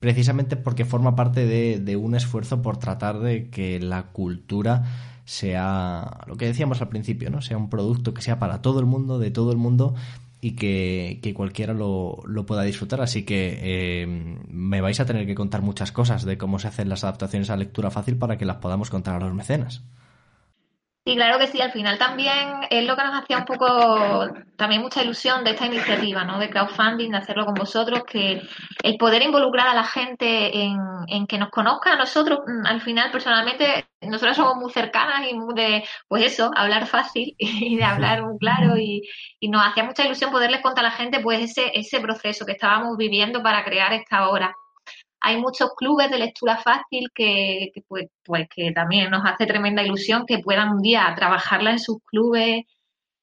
precisamente 0.00 0.56
porque 0.56 0.84
forma 0.84 1.14
parte 1.14 1.46
de, 1.46 1.96
un 1.96 2.14
esfuerzo 2.16 2.62
por 2.62 2.78
tratar 2.78 3.20
de 3.20 3.50
que 3.50 3.78
la 3.78 4.04
cultura 4.04 4.84
sea 5.26 6.22
lo 6.26 6.36
que 6.36 6.46
decíamos 6.46 6.80
al 6.80 6.88
principio, 6.88 7.30
¿no? 7.30 7.42
Sea 7.42 7.58
un 7.58 7.70
producto 7.70 8.12
que 8.14 8.22
sea 8.22 8.40
para 8.40 8.62
todo 8.62 8.80
el 8.80 8.86
mundo, 8.86 9.18
de 9.18 9.30
todo 9.30 9.52
el 9.52 9.58
mundo 9.58 9.94
y 10.40 10.52
que, 10.52 11.34
cualquiera 11.36 11.74
lo, 11.74 12.22
lo, 12.24 12.46
pueda 12.46 12.62
disfrutar. 12.62 13.02
Así 13.02 13.24
que 13.24 13.58
eh, 13.62 14.38
me 14.48 14.80
vais 14.80 14.98
a 15.00 15.04
tener 15.04 15.26
que 15.26 15.34
contar 15.34 15.60
muchas 15.60 15.92
cosas 15.92 16.24
de 16.24 16.38
cómo 16.38 16.58
se 16.58 16.68
hacen 16.68 16.88
las 16.88 17.04
adaptaciones 17.04 17.50
a 17.50 17.56
lectura 17.56 17.90
fácil 17.90 18.16
para 18.16 18.38
que 18.38 18.46
las 18.46 18.56
podamos 18.56 18.88
contar 18.88 19.16
a 19.16 19.26
los 19.26 19.34
mecenas. 19.34 19.82
Sí, 21.10 21.16
claro 21.16 21.40
que 21.40 21.48
sí. 21.48 21.60
Al 21.60 21.72
final 21.72 21.98
también 21.98 22.60
es 22.70 22.86
lo 22.86 22.94
que 22.96 23.02
nos 23.02 23.20
hacía 23.20 23.38
un 23.38 23.44
poco, 23.44 24.28
también 24.56 24.80
mucha 24.80 25.02
ilusión 25.02 25.42
de 25.42 25.50
esta 25.52 25.66
iniciativa, 25.66 26.22
¿no? 26.24 26.38
De 26.38 26.48
crowdfunding, 26.48 27.10
de 27.10 27.16
hacerlo 27.16 27.46
con 27.46 27.54
vosotros, 27.54 28.04
que 28.04 28.40
el 28.84 28.96
poder 28.96 29.22
involucrar 29.22 29.66
a 29.66 29.74
la 29.74 29.82
gente 29.84 30.56
en, 30.56 30.78
en 31.08 31.26
que 31.26 31.36
nos 31.38 31.50
conozca 31.50 31.94
a 31.94 31.96
nosotros, 31.96 32.40
mm, 32.46 32.64
al 32.64 32.80
final 32.80 33.10
personalmente, 33.10 33.88
nosotros 34.02 34.36
somos 34.36 34.54
muy 34.56 34.70
cercanas 34.72 35.28
y 35.28 35.34
muy 35.34 35.52
de, 35.54 35.84
pues 36.06 36.24
eso, 36.24 36.50
hablar 36.54 36.86
fácil 36.86 37.34
y 37.38 37.76
de 37.76 37.84
hablar 37.84 38.22
muy 38.22 38.38
claro 38.38 38.76
y, 38.76 39.02
y 39.40 39.48
nos 39.48 39.66
hacía 39.66 39.82
mucha 39.84 40.04
ilusión 40.04 40.30
poderles 40.30 40.60
contar 40.62 40.84
a 40.84 40.90
la 40.90 40.94
gente, 40.94 41.18
pues 41.20 41.40
ese, 41.42 41.72
ese 41.74 41.98
proceso 42.00 42.46
que 42.46 42.52
estábamos 42.52 42.96
viviendo 42.96 43.42
para 43.42 43.64
crear 43.64 43.92
esta 43.94 44.28
obra 44.28 44.54
hay 45.20 45.36
muchos 45.40 45.70
clubes 45.76 46.10
de 46.10 46.18
lectura 46.18 46.56
fácil 46.58 47.10
que, 47.14 47.72
pues, 47.88 48.06
pues, 48.24 48.48
que 48.54 48.72
también 48.72 49.10
nos 49.10 49.22
hace 49.24 49.46
tremenda 49.46 49.82
ilusión 49.82 50.24
que 50.26 50.38
puedan 50.38 50.70
un 50.70 50.82
día 50.82 51.12
trabajarla 51.16 51.72
en 51.72 51.78
sus 51.78 51.98
clubes. 52.04 52.64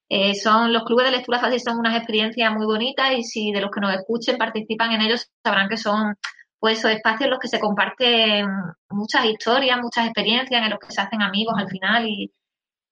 Eh, 0.10 0.36
son 0.36 0.73
los 0.73 0.83
clubes 0.86 1.05
de 1.07 1.17
lectura 1.17 1.39
fácil 1.39 1.60
son 1.60 1.79
unas 1.79 1.97
experiencias 1.97 2.53
muy 2.53 2.65
bonitas 2.65 3.12
y 3.13 3.23
si 3.23 3.51
de 3.51 3.62
los 3.62 3.71
que 3.71 3.81
nos 3.81 3.93
escuchen 3.93 4.38
participan 4.38 4.93
en 4.93 5.01
ellos 5.01 5.29
sabrán 5.43 5.67
que 5.69 5.75
son 5.77 6.15
pues 6.60 6.79
esos 6.79 6.91
espacios 6.91 7.23
en 7.25 7.31
los 7.31 7.39
que 7.39 7.49
se 7.49 7.60
comparten 7.60 8.47
muchas 8.89 9.25
historias, 9.25 9.79
muchas 9.81 10.05
experiencias, 10.05 10.63
en 10.63 10.69
los 10.69 10.79
que 10.79 10.91
se 10.91 11.01
hacen 11.01 11.21
amigos 11.21 11.55
al 11.57 11.69
final 11.69 12.07
y, 12.07 12.31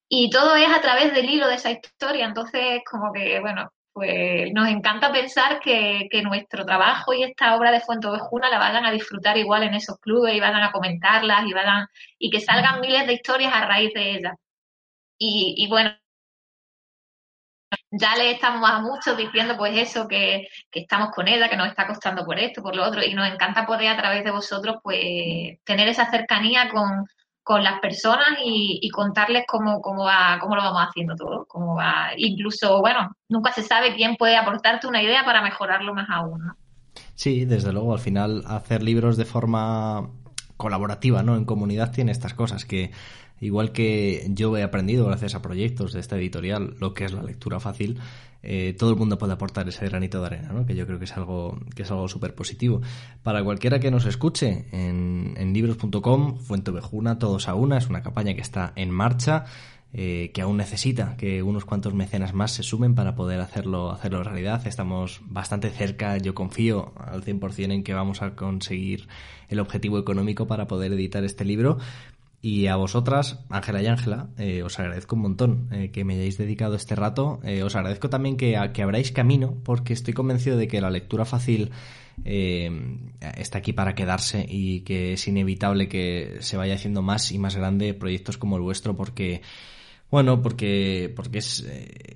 y 0.09 0.29
todo 0.29 0.55
es 0.55 0.69
a 0.69 0.81
través 0.81 1.13
del 1.13 1.29
hilo 1.29 1.47
de 1.47 1.55
esa 1.55 1.71
historia. 1.71 2.25
Entonces, 2.25 2.81
como 2.89 3.11
que, 3.13 3.39
bueno, 3.39 3.71
pues 3.95 4.51
nos 4.53 4.67
encanta 4.67 5.10
pensar 5.13 5.62
que, 5.62 6.10
nuestro 6.23 6.65
trabajo 6.65 7.13
y 7.13 7.23
esta 7.23 7.55
obra 7.55 7.71
de 7.71 7.79
Fuente 7.79 8.08
Ovejuna 8.08 8.49
la 8.49 8.60
vayan 8.60 8.86
a 8.86 8.91
disfrutar 8.91 9.38
igual 9.38 9.63
en 9.63 9.73
esos 9.73 9.97
clubes 9.99 10.36
y 10.36 10.41
vayan 10.41 10.63
a 10.63 10.73
comentarlas 10.73 11.45
y 11.47 11.53
vayan 11.53 11.88
y 12.19 12.29
que 12.29 12.41
salgan 12.41 12.81
miles 12.81 13.08
de 13.08 13.13
historias 13.13 13.53
a 13.53 13.65
raíz 13.65 13.93
de 13.93 14.12
ellas. 14.17 14.34
Y, 15.17 15.67
bueno, 15.69 15.91
ya 17.91 18.15
le 18.17 18.31
estamos 18.31 18.69
a 18.69 18.79
muchos 18.79 19.15
diciendo 19.17 19.55
pues 19.58 19.77
eso, 19.77 20.08
que, 20.10 20.47
que, 20.69 20.81
estamos 20.81 21.12
con 21.12 21.29
ella, 21.29 21.49
que 21.49 21.55
nos 21.55 21.69
está 21.69 21.88
costando 21.88 22.25
por 22.25 22.38
esto, 22.38 22.62
por 22.62 22.75
lo 22.75 22.84
otro, 22.84 23.01
y 23.01 23.13
nos 23.13 23.31
encanta 23.31 23.65
poder 23.65 23.88
a 23.89 23.97
través 23.97 24.25
de 24.25 24.31
vosotros 24.31 24.77
pues 24.84 24.99
tener 25.63 25.88
esa 25.88 26.12
cercanía 26.12 26.69
con, 26.69 27.08
con 27.45 27.63
las 27.63 27.79
personas 27.79 28.39
y, 28.43 28.89
contarles 28.89 29.43
cómo, 29.47 29.79
cómo, 29.79 30.03
va, 30.03 30.39
cómo 30.41 30.55
lo 30.55 30.63
vamos 30.63 30.81
haciendo 30.89 31.15
todo. 31.15 31.45
Cómo 31.45 31.75
va. 31.75 32.08
Incluso, 32.17 32.81
bueno, 32.81 33.15
nunca 33.29 33.53
se 33.53 33.62
sabe 33.62 33.93
quién 33.95 34.15
puede 34.15 34.36
aportarte 34.36 34.88
una 34.88 35.03
idea 35.03 35.23
para 35.23 35.43
mejorarlo 35.43 35.93
más 35.93 36.10
aún. 36.10 36.41
Sí, 37.13 37.45
desde 37.45 37.71
luego, 37.71 37.93
al 37.93 37.99
final 37.99 38.43
hacer 38.47 38.81
libros 38.81 39.15
de 39.15 39.25
forma 39.25 40.10
colaborativa, 40.58 41.21
¿no? 41.21 41.36
En 41.36 41.45
comunidad 41.45 41.91
tiene 41.91 42.12
estas 42.12 42.34
cosas 42.34 42.65
que 42.65 42.89
igual 43.39 43.73
que 43.73 44.25
yo 44.29 44.58
he 44.58 44.63
aprendido 44.63 45.05
gracias 45.05 45.36
a 45.36 45.43
proyectos 45.43 45.93
de 45.93 45.99
esta 45.99 46.15
editorial 46.15 46.73
lo 46.79 46.95
que 46.95 47.05
es 47.05 47.13
la 47.13 47.21
lectura 47.21 47.60
fácil, 47.60 47.99
eh, 48.45 48.75
todo 48.77 48.91
el 48.91 48.95
mundo 48.95 49.17
puede 49.17 49.34
aportar 49.34 49.67
ese 49.67 49.86
granito 49.88 50.19
de 50.19 50.27
arena, 50.27 50.49
¿no? 50.53 50.65
que 50.65 50.75
yo 50.75 50.86
creo 50.86 50.99
que 50.99 51.05
es 51.05 51.17
algo 51.17 51.60
que 51.75 51.84
es 51.84 51.91
algo 51.91 52.08
súper 52.08 52.36
positivo. 52.36 52.81
Para 53.23 53.43
cualquiera 53.43 53.79
que 53.79 53.91
nos 53.91 54.05
escuche 54.05 54.67
en, 54.71 55.34
en 55.38 55.53
libros.com, 55.53 56.38
Fuente 56.38 56.71
Vejuna, 56.71 57.19
todos 57.19 57.47
a 57.47 57.55
una, 57.55 57.77
es 57.77 57.88
una 57.88 58.01
campaña 58.01 58.34
que 58.36 58.41
está 58.41 58.73
en 58.75 58.91
marcha. 58.91 59.45
Eh, 59.97 60.31
que 60.34 60.41
aún 60.41 60.58
necesita 60.58 61.15
que 61.15 61.41
unos 61.41 61.63
cuantos 61.63 61.93
mecenas 61.93 62.34
más 62.34 62.51
se 62.51 62.63
sumen 62.63 62.95
para 62.95 63.15
poder 63.15 63.39
hacerlo, 63.39 63.91
hacerlo 63.91 64.23
realidad. 64.23 64.67
Estamos 64.67 65.21
bastante 65.23 65.69
cerca, 65.69 66.17
yo 66.17 66.36
confío 66.36 66.91
al 66.97 67.23
100% 67.23 67.71
en 67.71 67.81
que 67.81 67.93
vamos 67.93 68.21
a 68.21 68.36
conseguir 68.36 69.08
el 69.47 69.62
objetivo 69.62 69.97
económico 69.97 70.47
para 70.47 70.67
poder 70.67 70.91
editar 70.91 71.23
este 71.23 71.45
libro. 71.45 71.77
Y 72.45 72.67
a 72.67 72.75
vosotras, 72.75 73.39
Ángela 73.49 73.81
y 73.81 73.88
Ángela, 73.88 74.27
eh, 74.38 74.62
os 74.62 74.77
agradezco 74.77 75.15
un 75.15 75.23
montón 75.23 75.67
eh, 75.71 75.89
que 75.89 76.03
me 76.03 76.13
hayáis 76.13 76.38
dedicado 76.38 76.75
este 76.75 76.93
rato. 76.93 77.39
Eh, 77.43 77.63
os 77.63 77.75
agradezco 77.75 78.08
también 78.08 78.38
que, 78.38 78.55
que 78.71 78.84
abráis 78.84 79.12
camino, 79.12 79.58
porque 79.63 79.93
estoy 79.93 80.13
convencido 80.13 80.55
de 80.55 80.67
que 80.67 80.79
la 80.79 80.91
lectura 80.91 81.25
fácil 81.25 81.71
está 82.23 83.58
aquí 83.58 83.73
para 83.73 83.95
quedarse 83.95 84.45
y 84.47 84.81
que 84.81 85.13
es 85.13 85.27
inevitable 85.27 85.88
que 85.89 86.38
se 86.41 86.55
vaya 86.55 86.75
haciendo 86.75 87.01
más 87.01 87.31
y 87.31 87.39
más 87.39 87.55
grande 87.55 87.95
proyectos 87.95 88.38
como 88.38 88.58
el 88.58 88.62
vuestro, 88.62 88.95
porque 88.95 89.41
bueno, 90.12 90.43
porque, 90.43 91.12
porque 91.15 91.39
es, 91.39 91.65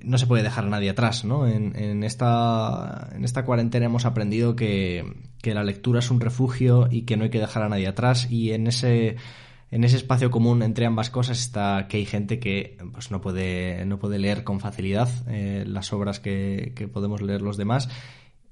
no 0.03 0.19
se 0.19 0.27
puede 0.27 0.43
dejar 0.43 0.65
a 0.65 0.69
nadie 0.69 0.91
atrás, 0.91 1.25
¿no? 1.25 1.47
En, 1.47 1.75
en, 1.75 2.03
esta, 2.03 3.09
en 3.15 3.25
esta 3.25 3.45
cuarentena 3.45 3.87
hemos 3.87 4.05
aprendido 4.05 4.55
que, 4.55 5.11
que 5.41 5.55
la 5.55 5.63
lectura 5.63 5.99
es 5.99 6.11
un 6.11 6.21
refugio 6.21 6.87
y 6.91 7.01
que 7.01 7.17
no 7.17 7.23
hay 7.23 7.31
que 7.31 7.39
dejar 7.39 7.63
a 7.63 7.69
nadie 7.69 7.87
atrás 7.87 8.29
y 8.29 8.51
en 8.51 8.67
ese 8.67 9.17
en 9.71 9.83
ese 9.83 9.97
espacio 9.97 10.31
común 10.31 10.63
entre 10.63 10.85
ambas 10.85 11.09
cosas 11.09 11.39
está 11.39 11.87
que 11.87 11.97
hay 11.97 12.05
gente 12.05 12.39
que 12.39 12.77
pues 12.91 13.11
no 13.11 13.21
puede 13.21 13.85
no 13.85 13.99
puede 13.99 14.19
leer 14.19 14.43
con 14.43 14.59
facilidad 14.59 15.09
eh, 15.27 15.63
las 15.67 15.93
obras 15.93 16.19
que, 16.19 16.73
que, 16.75 16.87
podemos 16.87 17.21
leer 17.21 17.41
los 17.41 17.57
demás 17.57 17.89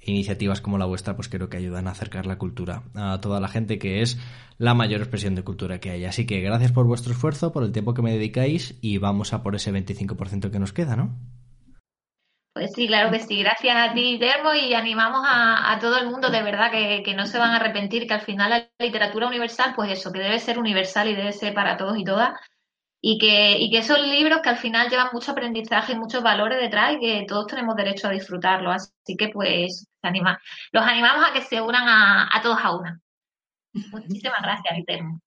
iniciativas 0.01 0.61
como 0.61 0.77
la 0.77 0.85
vuestra 0.85 1.15
pues 1.15 1.27
creo 1.27 1.49
que 1.49 1.57
ayudan 1.57 1.87
a 1.87 1.91
acercar 1.91 2.25
la 2.25 2.37
cultura 2.37 2.83
a 2.93 3.19
toda 3.19 3.39
la 3.39 3.47
gente 3.47 3.79
que 3.79 4.01
es 4.01 4.19
la 4.57 4.73
mayor 4.73 5.01
expresión 5.01 5.35
de 5.35 5.43
cultura 5.43 5.79
que 5.79 5.91
hay 5.91 6.05
así 6.05 6.25
que 6.25 6.41
gracias 6.41 6.71
por 6.71 6.85
vuestro 6.85 7.13
esfuerzo 7.13 7.51
por 7.51 7.63
el 7.63 7.71
tiempo 7.71 7.93
que 7.93 8.01
me 8.01 8.13
dedicáis 8.13 8.77
y 8.81 8.99
vamos 8.99 9.33
a 9.33 9.43
por 9.43 9.55
ese 9.55 9.73
25% 9.73 10.51
que 10.51 10.59
nos 10.59 10.73
queda 10.73 10.95
¿no? 10.95 11.15
Pues 12.57 12.71
sí, 12.73 12.87
claro 12.87 13.11
que 13.11 13.19
sí. 13.19 13.37
Gracias 13.43 13.75
a 13.77 13.93
ti, 13.93 14.01
Guillermo, 14.01 14.51
y 14.55 14.73
animamos 14.73 15.21
a, 15.29 15.77
todo 15.79 15.99
el 15.99 16.09
mundo 16.09 16.31
de 16.31 16.41
verdad 16.41 16.71
que, 16.71 17.13
no 17.15 17.27
se 17.27 17.37
van 17.37 17.51
a 17.51 17.57
arrepentir, 17.57 18.07
que 18.07 18.15
al 18.15 18.21
final 18.21 18.49
la 18.49 18.67
literatura 18.83 19.27
universal, 19.27 19.73
pues 19.75 19.91
eso, 19.91 20.11
que 20.11 20.19
debe 20.19 20.39
ser 20.39 20.57
universal 20.57 21.07
y 21.07 21.15
debe 21.15 21.33
ser 21.33 21.53
para 21.53 21.77
todos 21.77 21.99
y 21.99 22.03
todas, 22.03 22.31
y 22.99 23.19
que, 23.19 23.77
esos 23.77 23.99
libros 23.99 24.39
que 24.41 24.49
al 24.49 24.57
final 24.57 24.89
llevan 24.89 25.09
mucho 25.13 25.33
aprendizaje 25.33 25.93
y 25.93 25.99
muchos 25.99 26.23
valores 26.23 26.59
detrás 26.59 26.93
y 26.93 26.99
que 26.99 27.25
todos 27.27 27.45
tenemos 27.45 27.75
derecho 27.75 28.07
a 28.07 28.11
disfrutarlos. 28.11 28.75
Así 28.75 29.15
que 29.15 29.29
pues 29.29 29.87
los 30.01 30.83
animamos 30.83 31.29
a 31.29 31.33
que 31.33 31.41
se 31.41 31.61
unan 31.61 31.87
a, 31.87 32.41
todos 32.41 32.57
a 32.59 32.75
una. 32.75 32.99
Muchísimas 33.91 34.41
gracias, 34.41 34.77
Guillermo. 34.77 35.21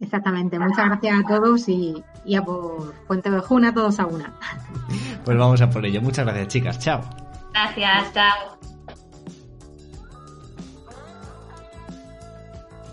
Exactamente, 0.00 0.58
muchas 0.58 0.84
gracias 0.84 1.18
a 1.18 1.28
todos 1.28 1.66
y, 1.68 2.04
a 2.36 2.42
por 2.42 2.92
Fuente 3.06 3.30
Vejuna, 3.30 3.72
todos 3.72 3.98
a 4.00 4.06
una. 4.06 4.34
Pues 5.24 5.36
vamos 5.36 5.60
a 5.60 5.70
por 5.70 5.84
ello. 5.86 6.02
Muchas 6.02 6.24
gracias, 6.24 6.48
chicas. 6.48 6.78
Chao. 6.78 7.00
Gracias, 7.52 8.12
chao. 8.12 8.58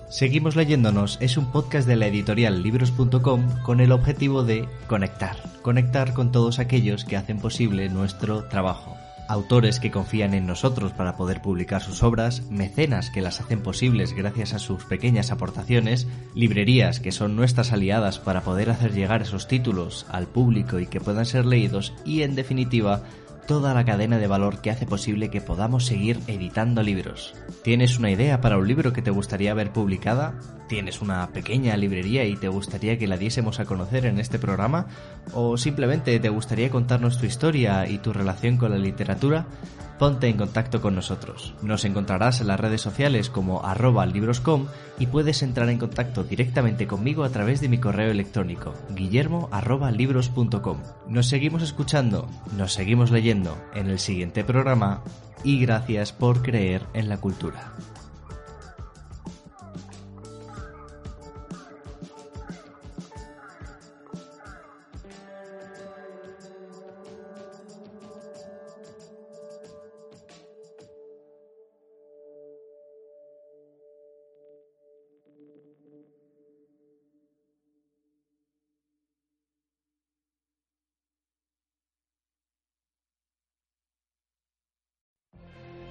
Seguimos 0.09 0.55
leyéndonos 0.55 1.17
es 1.21 1.37
un 1.37 1.51
podcast 1.51 1.87
de 1.87 1.95
la 1.95 2.07
editorial 2.07 2.61
libros.com 2.61 3.61
con 3.63 3.79
el 3.79 3.91
objetivo 3.93 4.43
de 4.43 4.67
conectar, 4.87 5.37
conectar 5.61 6.13
con 6.13 6.31
todos 6.31 6.59
aquellos 6.59 7.05
que 7.05 7.15
hacen 7.15 7.39
posible 7.39 7.87
nuestro 7.87 8.43
trabajo 8.43 8.98
autores 9.29 9.79
que 9.79 9.91
confían 9.91 10.33
en 10.33 10.47
nosotros 10.47 10.91
para 10.91 11.15
poder 11.15 11.41
publicar 11.41 11.83
sus 11.83 12.01
obras, 12.01 12.41
mecenas 12.49 13.11
que 13.11 13.21
las 13.21 13.39
hacen 13.39 13.61
posibles 13.61 14.13
gracias 14.13 14.53
a 14.53 14.59
sus 14.59 14.85
pequeñas 14.85 15.31
aportaciones, 15.31 16.07
librerías 16.33 16.99
que 16.99 17.11
son 17.11 17.35
nuestras 17.35 17.71
aliadas 17.71 18.17
para 18.17 18.41
poder 18.41 18.71
hacer 18.71 18.91
llegar 18.91 19.21
esos 19.21 19.47
títulos 19.47 20.07
al 20.09 20.25
público 20.25 20.79
y 20.79 20.87
que 20.87 20.99
puedan 20.99 21.27
ser 21.27 21.45
leídos 21.45 21.93
y 22.05 22.23
en 22.23 22.33
definitiva 22.33 23.03
toda 23.49 23.73
la 23.73 23.83
cadena 23.83 24.19
de 24.19 24.27
valor 24.27 24.61
que 24.61 24.69
hace 24.69 24.85
posible 24.85 25.31
que 25.31 25.41
podamos 25.41 25.83
seguir 25.83 26.19
editando 26.27 26.83
libros. 26.83 27.33
¿Tienes 27.63 27.97
una 27.97 28.11
idea 28.11 28.41
para 28.41 28.59
un 28.59 28.67
libro 28.67 28.93
que 28.93 29.01
te 29.01 29.09
gustaría 29.09 29.55
ver 29.55 29.71
publicada? 29.71 30.35
¿Tienes 30.67 31.01
una 31.01 31.29
pequeña 31.29 31.75
librería 31.75 32.25
y 32.25 32.35
te 32.35 32.47
gustaría 32.47 32.99
que 32.99 33.07
la 33.07 33.17
diésemos 33.17 33.59
a 33.59 33.65
conocer 33.65 34.05
en 34.05 34.19
este 34.19 34.37
programa? 34.37 34.85
¿O 35.33 35.57
simplemente 35.57 36.19
te 36.19 36.29
gustaría 36.29 36.69
contarnos 36.69 37.17
tu 37.17 37.25
historia 37.25 37.89
y 37.89 37.97
tu 37.97 38.13
relación 38.13 38.57
con 38.57 38.69
la 38.69 38.77
literatura? 38.77 39.47
Ponte 39.99 40.29
en 40.29 40.37
contacto 40.37 40.81
con 40.81 40.95
nosotros. 40.95 41.53
Nos 41.61 41.85
encontrarás 41.85 42.41
en 42.41 42.47
las 42.47 42.59
redes 42.59 42.81
sociales 42.81 43.29
como 43.29 43.65
arroba 43.65 44.05
libroscom 44.05 44.67
y 44.97 45.07
puedes 45.07 45.43
entrar 45.43 45.69
en 45.69 45.77
contacto 45.77 46.23
directamente 46.23 46.87
conmigo 46.87 47.23
a 47.23 47.29
través 47.29 47.61
de 47.61 47.69
mi 47.69 47.77
correo 47.77 48.09
electrónico 48.09 48.73
guillermo. 48.89 49.49
Nos 51.07 51.27
seguimos 51.27 51.61
escuchando, 51.61 52.27
nos 52.57 52.73
seguimos 52.73 53.11
leyendo 53.11 53.57
en 53.75 53.89
el 53.89 53.99
siguiente 53.99 54.43
programa 54.43 55.03
y 55.43 55.59
gracias 55.59 56.13
por 56.13 56.41
creer 56.41 56.81
en 56.93 57.09
la 57.09 57.17
cultura. 57.17 57.73